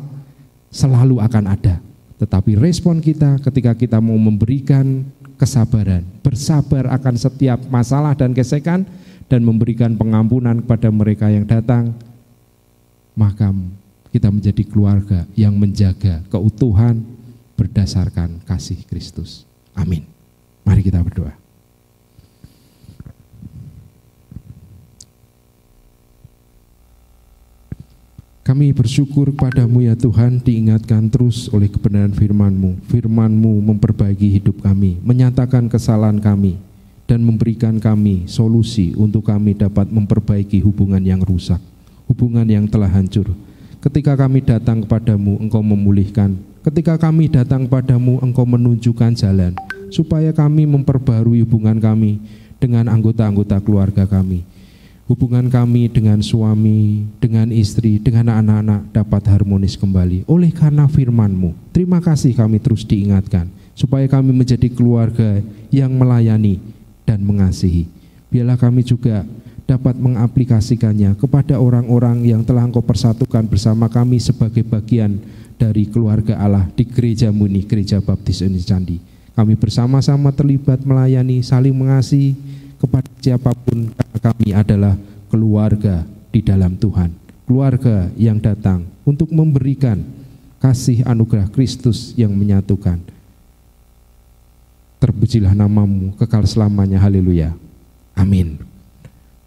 selalu 0.69 1.17
akan 1.23 1.45
ada 1.49 1.81
tetapi 2.17 2.57
respon 2.57 2.97
kita 2.97 3.37
ketika 3.45 3.77
kita 3.77 3.97
mau 4.01 4.17
memberikan 4.17 5.05
kesabaran, 5.37 6.01
bersabar 6.25 6.89
akan 6.89 7.13
setiap 7.13 7.61
masalah 7.69 8.17
dan 8.17 8.33
gesekan, 8.33 8.89
dan 9.29 9.45
memberikan 9.45 9.93
pengampunan 9.93 10.57
kepada 10.65 10.89
mereka 10.89 11.29
yang 11.29 11.45
datang, 11.45 11.93
maka 13.13 13.53
kita 14.17 14.33
menjadi 14.33 14.65
keluarga 14.65 15.29
yang 15.37 15.53
menjaga 15.53 16.25
keutuhan 16.33 17.05
berdasarkan 17.53 18.41
kasih 18.49 18.81
Kristus. 18.89 19.45
Amin. 19.77 20.09
Mari 20.65 20.81
kita 20.81 20.97
berdoa. 21.05 21.37
Kami 28.41 28.71
bersyukur 28.73 29.35
padamu 29.35 29.85
ya 29.85 29.93
Tuhan 29.93 30.39
diingatkan 30.41 31.11
terus 31.13 31.51
oleh 31.53 31.67
kebenaran 31.69 32.15
firman-Mu. 32.15 32.79
Firman-Mu 32.89 33.59
memperbaiki 33.59 34.39
hidup 34.39 34.63
kami, 34.63 34.97
menyatakan 35.03 35.67
kesalahan 35.67 36.17
kami, 36.17 36.55
dan 37.05 37.21
memberikan 37.21 37.75
kami 37.75 38.23
solusi 38.23 38.95
untuk 38.95 39.27
kami 39.27 39.51
dapat 39.51 39.91
memperbaiki 39.91 40.63
hubungan 40.63 41.03
yang 41.03 41.19
rusak, 41.19 41.59
hubungan 42.07 42.47
yang 42.47 42.71
telah 42.71 42.87
hancur. 42.87 43.35
Ketika 43.77 44.17
kami 44.17 44.41
datang 44.41 44.83
kepadamu, 44.83 45.37
Engkau 45.37 45.61
memulihkan. 45.61 46.37
Ketika 46.65 46.97
kami 46.97 47.29
datang 47.29 47.69
kepadamu, 47.69 48.19
Engkau 48.19 48.43
menunjukkan 48.43 49.13
jalan, 49.15 49.53
supaya 49.93 50.33
kami 50.33 50.65
memperbarui 50.65 51.45
hubungan 51.45 51.77
kami 51.77 52.19
dengan 52.57 52.89
anggota-anggota 52.89 53.61
keluarga 53.61 54.09
kami 54.09 54.43
hubungan 55.07 55.47
kami 55.47 55.87
dengan 55.87 56.19
suami, 56.19 57.07
dengan 57.23 57.47
istri, 57.49 57.97
dengan 57.97 58.43
anak-anak 58.43 58.91
dapat 58.91 59.23
harmonis 59.31 59.79
kembali. 59.79 60.27
Oleh 60.27 60.51
karena 60.51 60.85
firman-Mu, 60.85 61.55
terima 61.71 62.03
kasih 62.03 62.35
kami 62.35 62.59
terus 62.59 62.83
diingatkan, 62.83 63.47
supaya 63.71 64.05
kami 64.11 64.35
menjadi 64.35 64.67
keluarga 64.67 65.39
yang 65.71 65.95
melayani 65.95 66.59
dan 67.07 67.23
mengasihi. 67.23 67.87
Biarlah 68.27 68.59
kami 68.59 68.83
juga 68.83 69.23
dapat 69.67 69.99
mengaplikasikannya 69.99 71.19
kepada 71.19 71.59
orang-orang 71.59 72.23
yang 72.23 72.41
telah 72.47 72.63
Engkau 72.63 72.79
persatukan 72.79 73.43
bersama 73.51 73.91
kami 73.91 74.17
sebagai 74.17 74.63
bagian 74.63 75.19
dari 75.59 75.83
keluarga 75.91 76.39
Allah 76.39 76.71
di 76.71 76.87
gereja 76.87 77.27
Muni, 77.35 77.67
Gereja 77.67 77.99
Baptis 77.99 78.39
Indonesia 78.39 78.73
Candi. 78.73 78.97
Kami 79.35 79.53
bersama-sama 79.59 80.33
terlibat 80.33 80.81
melayani, 80.81 81.43
saling 81.45 81.75
mengasihi, 81.75 82.33
kepada 82.77 83.09
siapa 83.21 83.51
pun 83.53 83.91
kami 84.17 84.53
adalah 84.53 84.95
keluarga 85.29 86.05
di 86.31 86.41
dalam 86.41 86.77
Tuhan. 86.77 87.13
Keluarga 87.45 88.09
yang 88.15 88.39
datang 88.41 88.85
untuk 89.03 89.29
memberikan 89.33 90.01
kasih 90.57 91.05
anugerah 91.05 91.49
Kristus 91.49 92.13
yang 92.17 92.33
menyatukan. 92.33 93.01
Terpujilah 94.97 95.53
namamu 95.53 96.17
kekal 96.17 96.45
selamanya. 96.49 96.97
Haleluya. 96.97 97.53
Amin. 98.17 98.66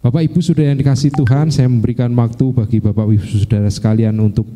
Bapak 0.01 0.25
Ibu 0.25 0.41
Saudara 0.41 0.73
yang 0.73 0.81
dikasih 0.81 1.13
Tuhan, 1.13 1.53
saya 1.53 1.69
memberikan 1.69 2.09
waktu 2.17 2.45
bagi 2.57 2.81
Bapak 2.81 3.05
Ibu 3.05 3.21
Saudara 3.21 3.69
sekalian 3.69 4.17
untuk 4.17 4.49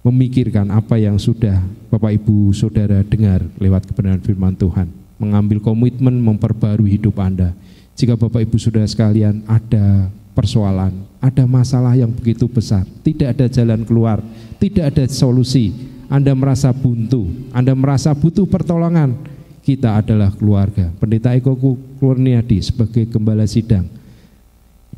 memikirkan 0.00 0.72
apa 0.72 0.96
yang 0.96 1.20
sudah 1.20 1.60
Bapak 1.92 2.16
Ibu 2.16 2.56
Saudara 2.56 3.04
dengar 3.04 3.44
lewat 3.60 3.84
kebenaran 3.92 4.24
firman 4.24 4.56
Tuhan. 4.56 4.88
Mengambil 5.20 5.60
komitmen 5.60 6.16
memperbarui 6.16 6.96
hidup 6.96 7.20
Anda 7.20 7.52
jika 7.92 8.16
Bapak 8.16 8.48
Ibu 8.48 8.56
Saudara 8.56 8.88
sekalian 8.88 9.44
ada 9.44 10.08
persoalan, 10.32 10.96
ada 11.20 11.44
masalah 11.44 11.92
yang 11.92 12.08
begitu 12.08 12.48
besar, 12.48 12.88
tidak 13.04 13.36
ada 13.36 13.52
jalan 13.52 13.84
keluar, 13.84 14.24
tidak 14.56 14.96
ada 14.96 15.04
solusi, 15.12 15.76
Anda 16.08 16.32
merasa 16.32 16.72
buntu, 16.72 17.28
Anda 17.52 17.76
merasa 17.76 18.16
butuh 18.16 18.48
pertolongan, 18.48 19.12
kita 19.60 20.00
adalah 20.00 20.32
keluarga. 20.32 20.88
Pendeta 20.96 21.36
Eko 21.36 21.52
Kurniadi 22.00 22.64
sebagai 22.64 23.04
gembala 23.12 23.44
sidang 23.44 23.97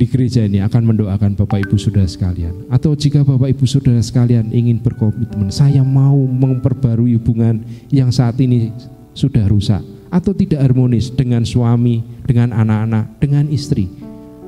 di 0.00 0.08
gereja 0.08 0.48
ini 0.48 0.64
akan 0.64 0.96
mendoakan 0.96 1.36
Bapak 1.36 1.68
Ibu 1.68 1.76
Saudara 1.76 2.08
sekalian. 2.08 2.64
Atau 2.72 2.96
jika 2.96 3.20
Bapak 3.20 3.52
Ibu 3.52 3.68
Saudara 3.68 4.00
sekalian 4.00 4.48
ingin 4.48 4.80
berkomitmen, 4.80 5.52
saya 5.52 5.84
mau 5.84 6.16
memperbarui 6.16 7.20
hubungan 7.20 7.60
yang 7.92 8.08
saat 8.08 8.40
ini 8.40 8.72
sudah 9.12 9.44
rusak 9.44 9.84
atau 10.08 10.32
tidak 10.32 10.64
harmonis 10.64 11.12
dengan 11.12 11.44
suami, 11.44 12.00
dengan 12.24 12.56
anak-anak, 12.56 13.20
dengan 13.20 13.44
istri. 13.52 13.92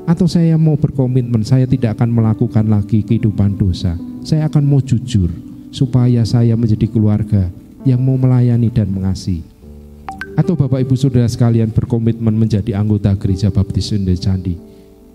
Atau 0.09 0.25
saya 0.25 0.57
mau 0.57 0.81
berkomitmen, 0.81 1.45
saya 1.45 1.69
tidak 1.69 2.01
akan 2.01 2.17
melakukan 2.17 2.65
lagi 2.73 3.05
kehidupan 3.05 3.61
dosa. 3.61 4.01
Saya 4.25 4.49
akan 4.49 4.65
mau 4.65 4.81
jujur 4.81 5.29
supaya 5.69 6.25
saya 6.25 6.57
menjadi 6.57 6.89
keluarga 6.89 7.53
yang 7.85 8.01
mau 8.01 8.17
melayani 8.17 8.73
dan 8.73 8.89
mengasihi. 8.89 9.45
Atau 10.33 10.57
Bapak 10.57 10.81
Ibu 10.89 10.97
Saudara 10.97 11.29
sekalian 11.29 11.77
berkomitmen 11.77 12.33
menjadi 12.33 12.73
anggota 12.73 13.13
Gereja 13.21 13.53
Baptis 13.53 13.93
Indonesia 13.93 14.33
Candi. 14.33 14.72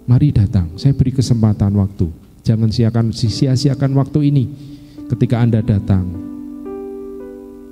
Mari 0.08 0.32
datang, 0.32 0.72
saya 0.80 0.96
beri 0.96 1.12
kesempatan 1.12 1.76
waktu. 1.76 2.08
Jangan 2.48 2.72
sia-siakan 3.12 3.92
waktu 4.00 4.32
ini 4.32 4.48
ketika 5.12 5.44
Anda 5.44 5.60
datang 5.60 6.08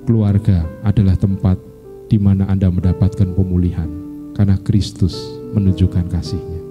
keluarga 0.04 0.68
adalah 0.84 1.16
tempat 1.16 1.56
di 2.12 2.20
mana 2.20 2.44
Anda 2.44 2.68
mendapatkan 2.68 3.32
pemulihan 3.32 3.88
karena 4.36 4.60
Kristus 4.60 5.16
menunjukkan 5.56 6.12
kasihnya. 6.12 6.65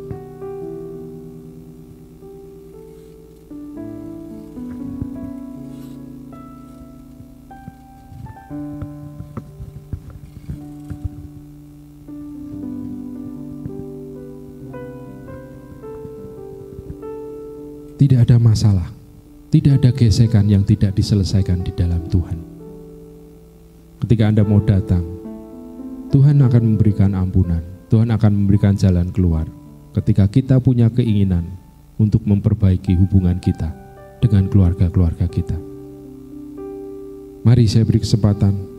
Tidak 18.05 18.21
ada 18.21 18.37
masalah, 18.37 18.93
tidak 19.49 19.81
ada 19.81 19.89
gesekan 19.89 20.45
yang 20.45 20.61
tidak 20.61 20.93
diselesaikan 20.93 21.65
di 21.65 21.73
dalam 21.73 22.05
Tuhan. 22.05 22.37
Ketika 23.97 24.29
Anda 24.29 24.45
mau 24.45 24.61
datang, 24.61 25.01
Tuhan 26.13 26.37
akan 26.37 26.63
memberikan 26.69 27.17
ampunan, 27.17 27.65
Tuhan 27.89 28.13
akan 28.13 28.29
memberikan 28.29 28.77
jalan 28.77 29.09
keluar. 29.09 29.49
Ketika 29.89 30.29
kita 30.29 30.61
punya 30.61 30.85
keinginan 30.93 31.49
untuk 31.97 32.21
memperbaiki 32.29 32.93
hubungan 32.93 33.41
kita 33.41 33.73
dengan 34.21 34.53
keluarga-keluarga 34.53 35.25
kita. 35.25 35.57
Mari 37.41 37.65
saya 37.65 37.89
beri 37.89 38.05
kesempatan 38.05 38.74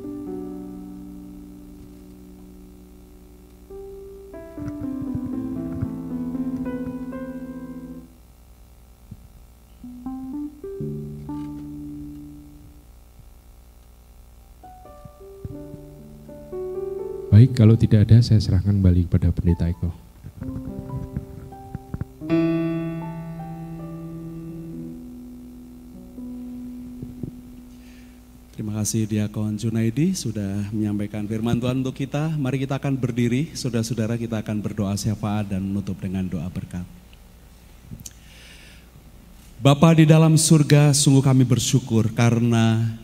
kalau 17.76 17.92
tidak 17.92 18.08
ada 18.08 18.24
saya 18.24 18.40
serahkan 18.40 18.72
kembali 18.72 19.04
kepada 19.04 19.28
Pendeta 19.36 19.68
Eko. 19.68 19.92
Terima 28.56 28.72
kasih 28.80 29.04
Diakon 29.04 29.60
Junaidi 29.60 30.16
sudah 30.16 30.72
menyampaikan 30.72 31.28
firman 31.28 31.60
Tuhan 31.60 31.84
untuk 31.84 31.92
kita. 31.92 32.32
Mari 32.40 32.64
kita 32.64 32.80
akan 32.80 32.96
berdiri, 32.96 33.52
saudara-saudara 33.52 34.16
kita 34.16 34.40
akan 34.40 34.56
berdoa 34.64 34.96
syafaat 34.96 35.52
dan 35.52 35.60
menutup 35.60 36.00
dengan 36.00 36.24
doa 36.24 36.48
berkat. 36.48 36.88
Bapa 39.60 39.92
di 39.92 40.08
dalam 40.08 40.40
surga, 40.40 40.96
sungguh 40.96 41.20
kami 41.20 41.44
bersyukur 41.44 42.08
karena 42.16 42.96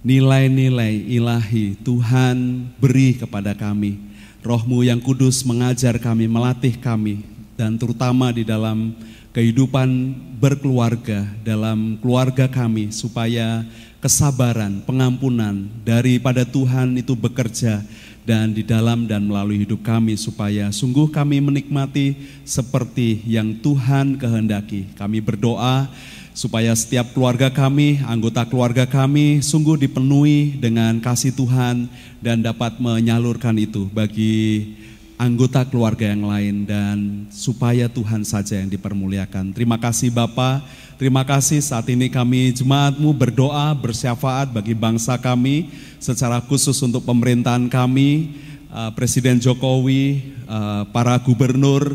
nilai-nilai 0.00 1.12
ilahi 1.12 1.76
Tuhan 1.84 2.72
beri 2.80 3.20
kepada 3.20 3.52
kami. 3.52 4.13
Rohmu 4.44 4.84
yang 4.84 5.00
kudus 5.00 5.40
mengajar 5.40 5.96
kami, 5.96 6.28
melatih 6.28 6.76
kami, 6.76 7.24
dan 7.56 7.80
terutama 7.80 8.28
di 8.28 8.44
dalam 8.44 8.92
kehidupan 9.32 9.88
berkeluarga, 10.36 11.24
dalam 11.40 11.96
keluarga 11.96 12.44
kami, 12.44 12.92
supaya 12.92 13.64
kesabaran, 14.04 14.84
pengampunan 14.84 15.64
daripada 15.80 16.44
Tuhan 16.44 16.92
itu 17.00 17.16
bekerja 17.16 17.80
dan 18.28 18.52
di 18.52 18.60
dalam 18.60 19.08
dan 19.08 19.24
melalui 19.24 19.64
hidup 19.64 19.80
kami 19.80 20.12
supaya 20.20 20.68
sungguh 20.68 21.08
kami 21.08 21.40
menikmati 21.40 22.12
seperti 22.44 23.24
yang 23.24 23.56
Tuhan 23.64 24.20
kehendaki. 24.20 24.92
Kami 24.92 25.24
berdoa 25.24 25.88
supaya 26.34 26.74
setiap 26.74 27.14
keluarga 27.14 27.46
kami, 27.46 28.02
anggota 28.02 28.42
keluarga 28.42 28.90
kami 28.90 29.38
sungguh 29.38 29.78
dipenuhi 29.78 30.58
dengan 30.58 30.98
kasih 30.98 31.30
Tuhan 31.30 31.86
dan 32.18 32.42
dapat 32.42 32.82
menyalurkan 32.82 33.54
itu 33.54 33.86
bagi 33.94 34.74
anggota 35.14 35.62
keluarga 35.62 36.10
yang 36.10 36.26
lain 36.26 36.66
dan 36.66 37.30
supaya 37.30 37.86
Tuhan 37.86 38.26
saja 38.26 38.58
yang 38.58 38.66
dipermuliakan. 38.66 39.54
Terima 39.54 39.78
kasih 39.78 40.10
Bapak, 40.10 40.66
terima 40.98 41.22
kasih 41.22 41.62
saat 41.62 41.86
ini 41.86 42.10
kami 42.10 42.50
jemaatmu 42.50 43.14
berdoa 43.14 43.70
bersyafaat 43.78 44.50
bagi 44.50 44.74
bangsa 44.74 45.14
kami 45.14 45.70
secara 46.02 46.42
khusus 46.42 46.74
untuk 46.82 47.06
pemerintahan 47.06 47.70
kami, 47.70 48.34
uh, 48.74 48.90
Presiden 48.90 49.38
Jokowi, 49.38 50.34
uh, 50.50 50.82
para 50.90 51.14
gubernur, 51.22 51.94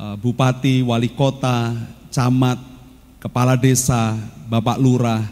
uh, 0.00 0.16
bupati, 0.16 0.80
wali 0.80 1.12
kota, 1.12 1.76
camat, 2.08 2.73
kepala 3.24 3.56
desa, 3.56 4.12
bapak 4.52 4.76
lurah, 4.76 5.24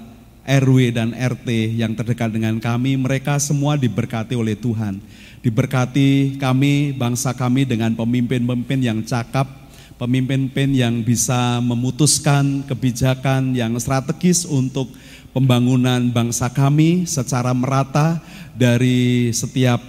RW 0.49 0.97
dan 0.97 1.12
RT 1.12 1.76
yang 1.76 1.93
terdekat 1.93 2.32
dengan 2.32 2.57
kami, 2.57 2.97
mereka 2.97 3.36
semua 3.36 3.76
diberkati 3.76 4.32
oleh 4.32 4.57
Tuhan. 4.57 4.97
Diberkati 5.45 6.40
kami, 6.40 6.97
bangsa 6.97 7.36
kami 7.36 7.68
dengan 7.68 7.93
pemimpin-pemimpin 7.93 8.80
yang 8.80 9.05
cakap, 9.05 9.45
pemimpin-pemimpin 10.01 10.72
yang 10.72 11.05
bisa 11.05 11.61
memutuskan 11.61 12.64
kebijakan 12.64 13.53
yang 13.53 13.76
strategis 13.76 14.49
untuk 14.49 14.88
pembangunan 15.36 16.09
bangsa 16.09 16.49
kami 16.49 17.05
secara 17.05 17.53
merata 17.53 18.24
dari 18.57 19.28
setiap 19.36 19.84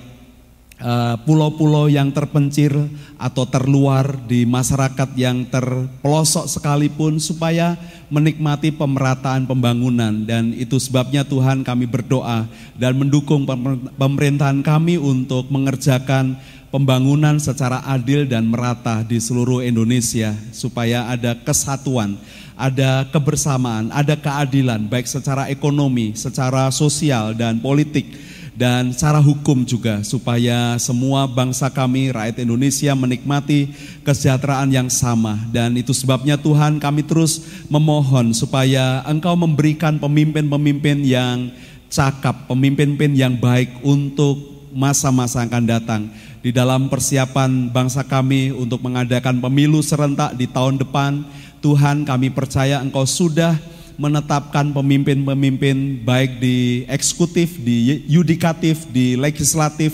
pulau-pulau 1.23 1.87
yang 1.87 2.11
terpencil 2.11 2.91
atau 3.15 3.47
terluar 3.47 4.19
di 4.27 4.43
masyarakat 4.43 5.15
yang 5.15 5.47
terpelosok 5.47 6.49
sekalipun 6.51 7.23
supaya 7.23 7.79
menikmati 8.11 8.75
pemerataan 8.75 9.47
pembangunan. 9.47 10.27
Dan 10.27 10.51
itu 10.51 10.75
sebabnya 10.81 11.23
Tuhan 11.23 11.63
kami 11.63 11.87
berdoa 11.87 12.49
dan 12.75 12.99
mendukung 12.99 13.47
pemerintahan 13.95 14.59
kami 14.59 14.99
untuk 14.99 15.47
mengerjakan 15.47 16.35
pembangunan 16.73 17.37
secara 17.37 17.85
adil 17.85 18.25
dan 18.25 18.49
merata 18.49 19.05
di 19.05 19.21
seluruh 19.21 19.61
Indonesia 19.61 20.33
supaya 20.49 21.05
ada 21.05 21.37
kesatuan, 21.37 22.17
ada 22.57 23.05
kebersamaan, 23.13 23.93
ada 23.93 24.17
keadilan 24.17 24.89
baik 24.89 25.05
secara 25.05 25.47
ekonomi, 25.53 26.17
secara 26.17 26.73
sosial 26.73 27.37
dan 27.37 27.61
politik 27.61 28.32
dan 28.53 28.93
secara 28.93 29.17
hukum 29.17 29.65
juga 29.65 30.05
supaya 30.05 30.77
semua 30.77 31.25
bangsa 31.25 31.73
kami 31.73 32.13
rakyat 32.13 32.45
Indonesia 32.45 32.93
menikmati 32.93 33.73
kesejahteraan 34.05 34.69
yang 34.69 34.89
sama 34.93 35.41
dan 35.49 35.73
itu 35.73 35.89
sebabnya 35.89 36.37
Tuhan 36.37 36.77
kami 36.77 37.01
terus 37.01 37.65
memohon 37.65 38.29
supaya 38.37 39.01
Engkau 39.09 39.33
memberikan 39.33 39.97
pemimpin-pemimpin 39.97 41.01
yang 41.01 41.49
cakap, 41.89 42.45
pemimpin-pemimpin 42.45 43.17
yang 43.17 43.33
baik 43.37 43.81
untuk 43.81 44.53
masa-masa 44.73 45.45
yang 45.45 45.49
akan 45.53 45.65
datang 45.69 46.01
di 46.41 46.49
dalam 46.49 46.89
persiapan 46.89 47.69
bangsa 47.69 48.01
kami 48.05 48.49
untuk 48.53 48.81
mengadakan 48.81 49.39
pemilu 49.39 49.79
serentak 49.79 50.33
di 50.37 50.49
tahun 50.49 50.81
depan. 50.81 51.23
Tuhan 51.63 52.03
kami 52.03 52.27
percaya 52.35 52.83
Engkau 52.83 53.07
sudah 53.07 53.55
menetapkan 53.95 54.73
pemimpin-pemimpin 54.73 56.01
baik 56.01 56.41
di 56.41 56.83
eksekutif, 56.89 57.61
di 57.61 58.03
yudikatif, 58.09 58.89
di 58.89 59.13
legislatif, 59.13 59.93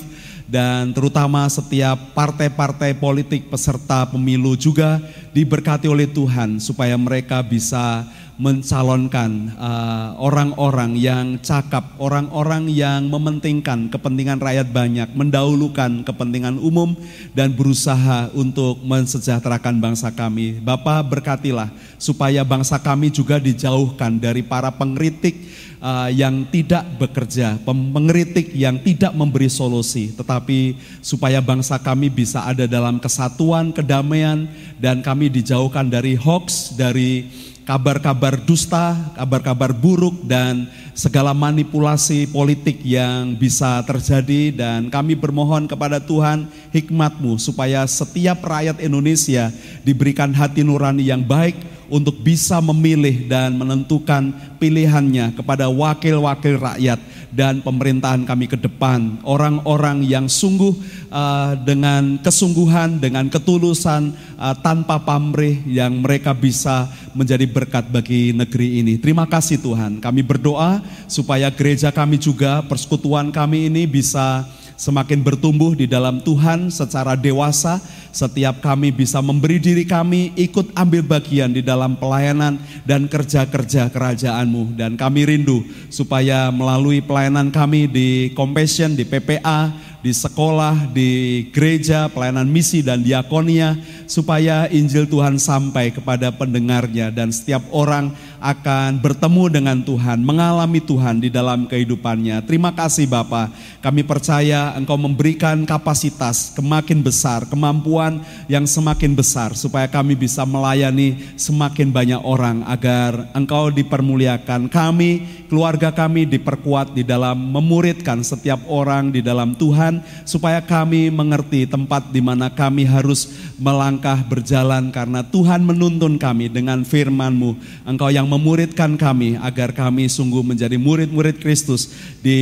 dan 0.49 0.89
terutama 0.97 1.45
setiap 1.45 2.17
partai-partai 2.17 2.97
politik 2.97 3.53
peserta 3.53 4.09
pemilu 4.09 4.57
juga 4.57 4.97
diberkati 5.29 5.85
oleh 5.85 6.09
Tuhan 6.09 6.57
supaya 6.57 6.97
mereka 6.97 7.45
bisa 7.45 8.01
mencalonkan 8.39 9.51
uh, 9.59 10.15
orang-orang 10.15 10.95
uh, 10.95 11.03
yang 11.11 11.25
cakap, 11.43 11.99
orang-orang 11.99 12.71
yang 12.71 13.11
mementingkan 13.11 13.91
kepentingan 13.91 14.39
rakyat 14.39 14.71
banyak, 14.71 15.11
mendahulukan 15.11 16.07
kepentingan 16.07 16.55
umum 16.55 16.95
dan 17.35 17.51
berusaha 17.51 18.31
untuk 18.31 18.79
mensejahterakan 18.79 19.83
bangsa 19.83 20.15
kami. 20.15 20.55
Bapak 20.63 21.11
berkatilah 21.11 21.67
supaya 21.99 22.47
bangsa 22.47 22.79
kami 22.79 23.11
juga 23.11 23.43
dijauhkan 23.43 24.15
dari 24.15 24.39
para 24.39 24.71
pengkritik 24.71 25.35
uh, 25.83 26.07
yang 26.07 26.47
tidak 26.47 26.87
bekerja, 26.95 27.59
pengkritik 27.67 28.55
yang 28.55 28.79
tidak 28.79 29.11
memberi 29.15 29.51
solusi, 29.51 30.15
tetapi 30.15 30.79
supaya 31.03 31.43
bangsa 31.43 31.75
kami 31.75 32.07
bisa 32.07 32.47
ada 32.47 32.63
dalam 32.63 33.03
kesatuan, 33.03 33.75
kedamaian 33.75 34.47
dan 34.79 35.03
kami 35.03 35.27
dijauhkan 35.27 35.91
dari 35.91 36.15
hoax, 36.15 36.75
dari 36.79 37.27
kabar-kabar 37.69 38.41
dusta, 38.41 38.97
kabar-kabar 39.13 39.77
buruk 39.77 40.25
dan 40.25 40.65
segala 40.99 41.31
manipulasi 41.31 42.27
politik 42.27 42.83
yang 42.83 43.31
bisa 43.39 43.79
terjadi 43.87 44.51
dan 44.51 44.91
kami 44.91 45.15
bermohon 45.15 45.63
kepada 45.63 46.03
Tuhan 46.03 46.51
hikmatmu 46.75 47.39
supaya 47.39 47.87
setiap 47.87 48.43
rakyat 48.43 48.83
Indonesia 48.83 49.47
diberikan 49.87 50.35
hati 50.35 50.59
nurani 50.59 51.07
yang 51.07 51.23
baik 51.23 51.55
untuk 51.89 52.21
bisa 52.21 52.61
memilih 52.61 53.31
dan 53.31 53.57
menentukan 53.57 54.29
pilihannya 54.61 55.33
kepada 55.33 55.71
wakil-wakil 55.71 56.61
rakyat 56.61 56.99
dan 57.33 57.61
pemerintahan 57.61 58.25
kami 58.25 58.45
ke 58.49 58.57
depan. 58.57 59.21
Orang-orang 59.25 60.05
yang 60.05 60.29
sungguh 60.29 60.73
uh, 61.09 61.57
dengan 61.65 62.17
kesungguhan, 62.21 63.01
dengan 63.01 63.29
ketulusan, 63.29 64.13
uh, 64.37 64.55
tanpa 64.61 65.01
pamrih 65.01 65.61
yang 65.65 66.01
mereka 66.01 66.33
bisa 66.33 66.89
menjadi 67.13 67.45
berkat 67.49 67.89
bagi 67.89 68.33
negeri 68.33 68.81
ini. 68.81 69.01
Terima 69.01 69.25
kasih 69.25 69.61
Tuhan. 69.61 69.97
Kami 70.01 70.21
berdoa 70.21 70.81
supaya 71.09 71.51
gereja 71.53 71.89
kami 71.89 72.21
juga, 72.21 72.61
persekutuan 72.65 73.29
kami 73.33 73.67
ini 73.67 73.85
bisa 73.89 74.45
semakin 74.79 75.19
bertumbuh 75.19 75.75
di 75.75 75.83
dalam 75.83 76.23
Tuhan 76.23 76.71
secara 76.71 77.19
dewasa. 77.19 77.83
Setiap 78.09 78.63
kami 78.63 78.89
bisa 78.89 79.21
memberi 79.21 79.61
diri 79.61 79.85
kami 79.85 80.33
ikut 80.33 80.73
ambil 80.73 81.05
bagian 81.05 81.53
di 81.53 81.61
dalam 81.61 81.93
pelayanan 81.93 82.57
dan 82.87 83.05
kerja-kerja 83.05 83.91
kerajaan-Mu. 83.93 84.73
Dan 84.73 84.97
kami 84.97 85.29
rindu 85.29 85.61
supaya 85.93 86.49
melalui 86.49 87.05
pelayanan 87.05 87.53
kami 87.53 87.85
di 87.85 88.33
Compassion, 88.33 88.97
di 88.97 89.05
PPA, 89.05 89.69
di 89.99 90.15
sekolah, 90.15 90.89
di 90.95 91.43
gereja, 91.51 92.07
pelayanan 92.09 92.47
misi 92.47 92.79
dan 92.79 93.03
diakonia, 93.03 93.75
supaya 94.07 94.65
Injil 94.71 95.05
Tuhan 95.05 95.35
sampai 95.37 95.91
kepada 95.91 96.31
pendengarnya 96.31 97.11
dan 97.11 97.29
setiap 97.35 97.61
orang 97.69 98.15
akan 98.39 99.03
bertemu 99.03 99.43
dengan 99.51 99.77
Tuhan, 99.83 100.23
mengalami 100.23 100.79
Tuhan 100.79 101.19
di 101.19 101.27
dalam 101.27 101.67
kehidupannya. 101.67 102.39
Terima 102.47 102.71
kasih 102.71 103.05
Bapak, 103.05 103.51
kami 103.83 104.07
percaya 104.07 104.71
Engkau 104.79 104.95
memberikan 104.95 105.67
kapasitas 105.67 106.55
semakin 106.55 107.03
besar, 107.03 107.43
kemampuan 107.51 108.23
yang 108.47 108.63
semakin 108.63 109.11
besar, 109.11 109.51
supaya 109.59 109.91
kami 109.91 110.15
bisa 110.15 110.47
melayani 110.47 111.35
semakin 111.35 111.91
banyak 111.91 112.21
orang 112.23 112.63
agar 112.71 113.27
Engkau 113.35 113.67
dipermuliakan. 113.75 114.71
Kami, 114.71 115.43
keluarga 115.51 115.91
kami 115.91 116.23
diperkuat 116.23 116.95
di 116.95 117.03
dalam 117.03 117.35
memuridkan 117.35 118.23
setiap 118.23 118.63
orang 118.71 119.11
di 119.11 119.19
dalam 119.19 119.51
Tuhan, 119.59 119.99
supaya 120.23 120.63
kami 120.63 121.11
mengerti 121.11 121.67
tempat 121.67 122.07
di 122.15 122.23
mana 122.23 122.47
kami 122.47 122.87
harus 122.87 123.51
melangkah 123.59 124.23
berjalan 124.23 124.87
karena 124.95 125.19
Tuhan 125.27 125.67
menuntun 125.67 126.15
kami 126.15 126.47
dengan 126.47 126.87
firman-Mu. 126.87 127.83
Engkau 127.83 128.07
yang 128.07 128.28
memuridkan 128.29 128.93
kami 128.93 129.33
agar 129.41 129.73
kami 129.73 130.05
sungguh 130.05 130.45
menjadi 130.45 130.77
murid-murid 130.77 131.41
Kristus 131.41 131.89
di 132.21 132.37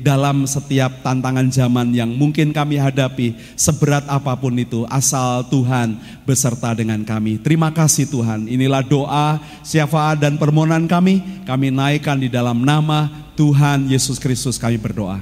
dalam 0.00 0.48
setiap 0.48 1.04
tantangan 1.04 1.52
zaman 1.52 1.92
yang 1.92 2.08
mungkin 2.16 2.56
kami 2.56 2.80
hadapi 2.80 3.36
seberat 3.52 4.08
apa 4.08 4.32
pun 4.40 4.56
itu 4.56 4.88
asal 4.88 5.44
Tuhan 5.52 6.00
beserta 6.24 6.72
dengan 6.72 7.04
kami. 7.04 7.36
Terima 7.36 7.68
kasih 7.68 8.08
Tuhan. 8.08 8.48
Inilah 8.48 8.80
doa, 8.80 9.36
syafaat 9.60 10.24
dan 10.24 10.40
permohonan 10.40 10.88
kami. 10.88 11.44
Kami 11.44 11.68
naikkan 11.68 12.16
di 12.16 12.32
dalam 12.32 12.64
nama 12.64 13.12
Tuhan 13.36 13.92
Yesus 13.92 14.16
Kristus 14.16 14.56
kami 14.56 14.80
berdoa. 14.80 15.20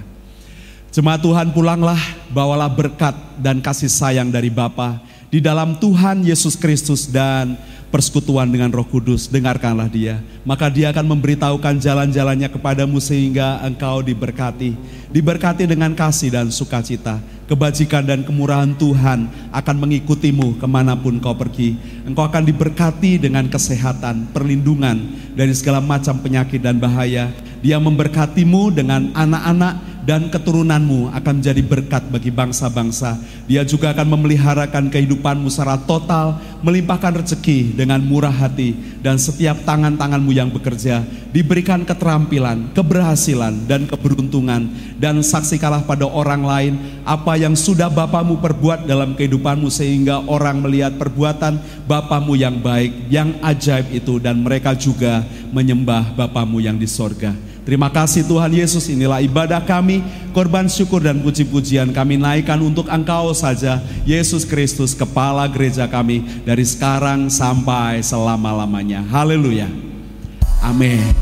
Jemaat 0.95 1.21
Tuhan 1.21 1.51
pulanglah, 1.51 2.01
bawalah 2.31 2.71
berkat 2.71 3.13
dan 3.43 3.59
kasih 3.59 3.91
sayang 3.91 4.31
dari 4.31 4.49
Bapa 4.49 5.03
di 5.29 5.45
dalam 5.45 5.77
Tuhan 5.77 6.25
Yesus 6.25 6.57
Kristus 6.57 7.09
dan 7.09 7.57
persekutuan 7.89 8.49
dengan 8.49 8.69
Roh 8.73 8.85
Kudus, 8.85 9.29
dengarkanlah 9.29 9.89
dia. 9.89 10.21
Maka 10.45 10.69
dia 10.69 10.93
akan 10.93 11.17
memberitahukan 11.17 11.81
jalan-jalannya 11.81 12.49
kepadamu 12.53 13.01
sehingga 13.01 13.61
engkau 13.65 14.05
diberkati. 14.05 14.77
Diberkati 15.09 15.65
dengan 15.65 15.97
kasih 15.97 16.33
dan 16.33 16.53
sukacita. 16.53 17.17
Kebajikan 17.49 18.05
dan 18.05 18.29
kemurahan 18.29 18.77
Tuhan 18.77 19.25
akan 19.57 19.77
mengikutimu 19.81 20.61
ke 20.61 20.67
mana 20.69 20.93
pun 20.93 21.17
kau 21.17 21.33
pergi. 21.33 21.81
Engkau 22.05 22.29
akan 22.29 22.45
diberkati 22.45 23.17
dengan 23.17 23.49
kesehatan, 23.49 24.37
perlindungan 24.37 25.01
dari 25.33 25.57
segala 25.57 25.81
macam 25.81 26.21
penyakit 26.21 26.61
dan 26.61 26.77
bahaya. 26.77 27.33
Dia 27.65 27.81
memberkatimu 27.81 28.77
dengan 28.77 29.09
anak-anak 29.17 29.98
dan 30.09 30.33
keturunanmu 30.33 31.13
akan 31.13 31.45
menjadi 31.45 31.61
berkat 31.61 32.09
bagi 32.09 32.33
bangsa-bangsa. 32.33 33.21
Dia 33.45 33.61
juga 33.61 33.93
akan 33.93 34.17
memeliharakan 34.17 34.89
kehidupanmu 34.89 35.53
secara 35.53 35.77
total, 35.85 36.41
melimpahkan 36.65 37.21
rezeki 37.21 37.77
dengan 37.77 38.01
murah 38.01 38.33
hati, 38.33 38.73
dan 39.05 39.21
setiap 39.21 39.61
tangan-tanganmu 39.69 40.33
yang 40.33 40.49
bekerja 40.49 41.05
diberikan 41.29 41.85
keterampilan, 41.85 42.73
keberhasilan, 42.73 43.69
dan 43.69 43.85
keberuntungan. 43.85 44.73
Dan 44.97 45.21
saksikanlah 45.21 45.85
pada 45.85 46.09
orang 46.09 46.41
lain 46.41 46.73
apa 47.05 47.37
yang 47.37 47.53
sudah 47.53 47.93
Bapamu 47.93 48.41
perbuat 48.41 48.89
dalam 48.89 49.13
kehidupanmu 49.13 49.69
sehingga 49.69 50.25
orang 50.25 50.65
melihat 50.65 50.97
perbuatan 50.97 51.61
Bapamu 51.85 52.33
yang 52.33 52.57
baik, 52.65 53.13
yang 53.13 53.37
ajaib 53.45 53.93
itu, 53.93 54.17
dan 54.17 54.41
mereka 54.41 54.73
juga 54.73 55.21
menyembah 55.53 56.17
Bapamu 56.17 56.65
yang 56.65 56.81
di 56.81 56.89
sorga. 56.89 57.48
Terima 57.69 57.93
kasih 57.93 58.25
Tuhan 58.25 58.49
Yesus, 58.49 58.89
inilah 58.89 59.21
ibadah 59.21 59.61
kami, 59.61 60.01
korban 60.33 60.73
syukur 60.73 61.05
dan 61.05 61.21
puji-pujian 61.21 61.93
kami 61.93 62.17
naikkan 62.17 62.57
untuk 62.65 62.89
Engkau 62.89 63.37
saja, 63.37 63.85
Yesus 64.09 64.49
Kristus, 64.49 64.97
Kepala 64.97 65.45
Gereja 65.53 65.85
kami, 65.85 66.25
dari 66.49 66.65
sekarang 66.65 67.29
sampai 67.29 68.01
selama-lamanya. 68.01 69.05
Haleluya. 69.13 69.69
Amin. 70.65 71.13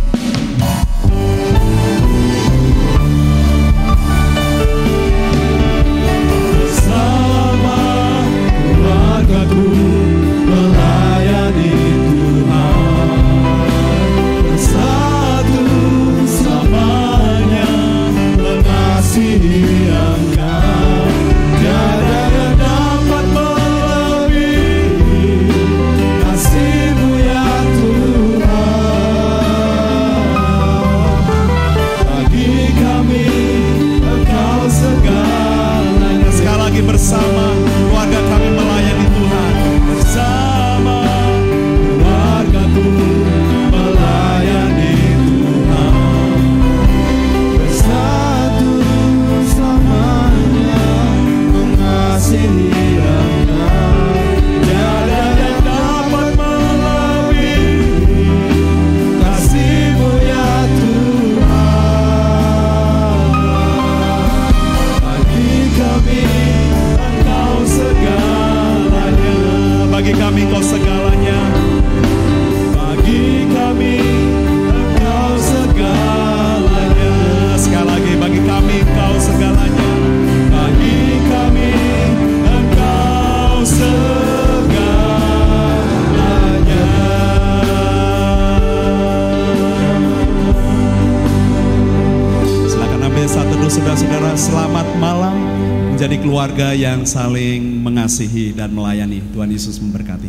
Saling 97.16 97.80
mengasihi 97.80 98.52
dan 98.52 98.76
melayani. 98.76 99.24
Tuhan 99.32 99.48
Yesus 99.48 99.80
memberkati. 99.80 100.28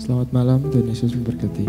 Selamat 0.00 0.32
malam, 0.32 0.64
Tuhan 0.72 0.88
Yesus 0.88 1.12
memberkati. 1.12 1.68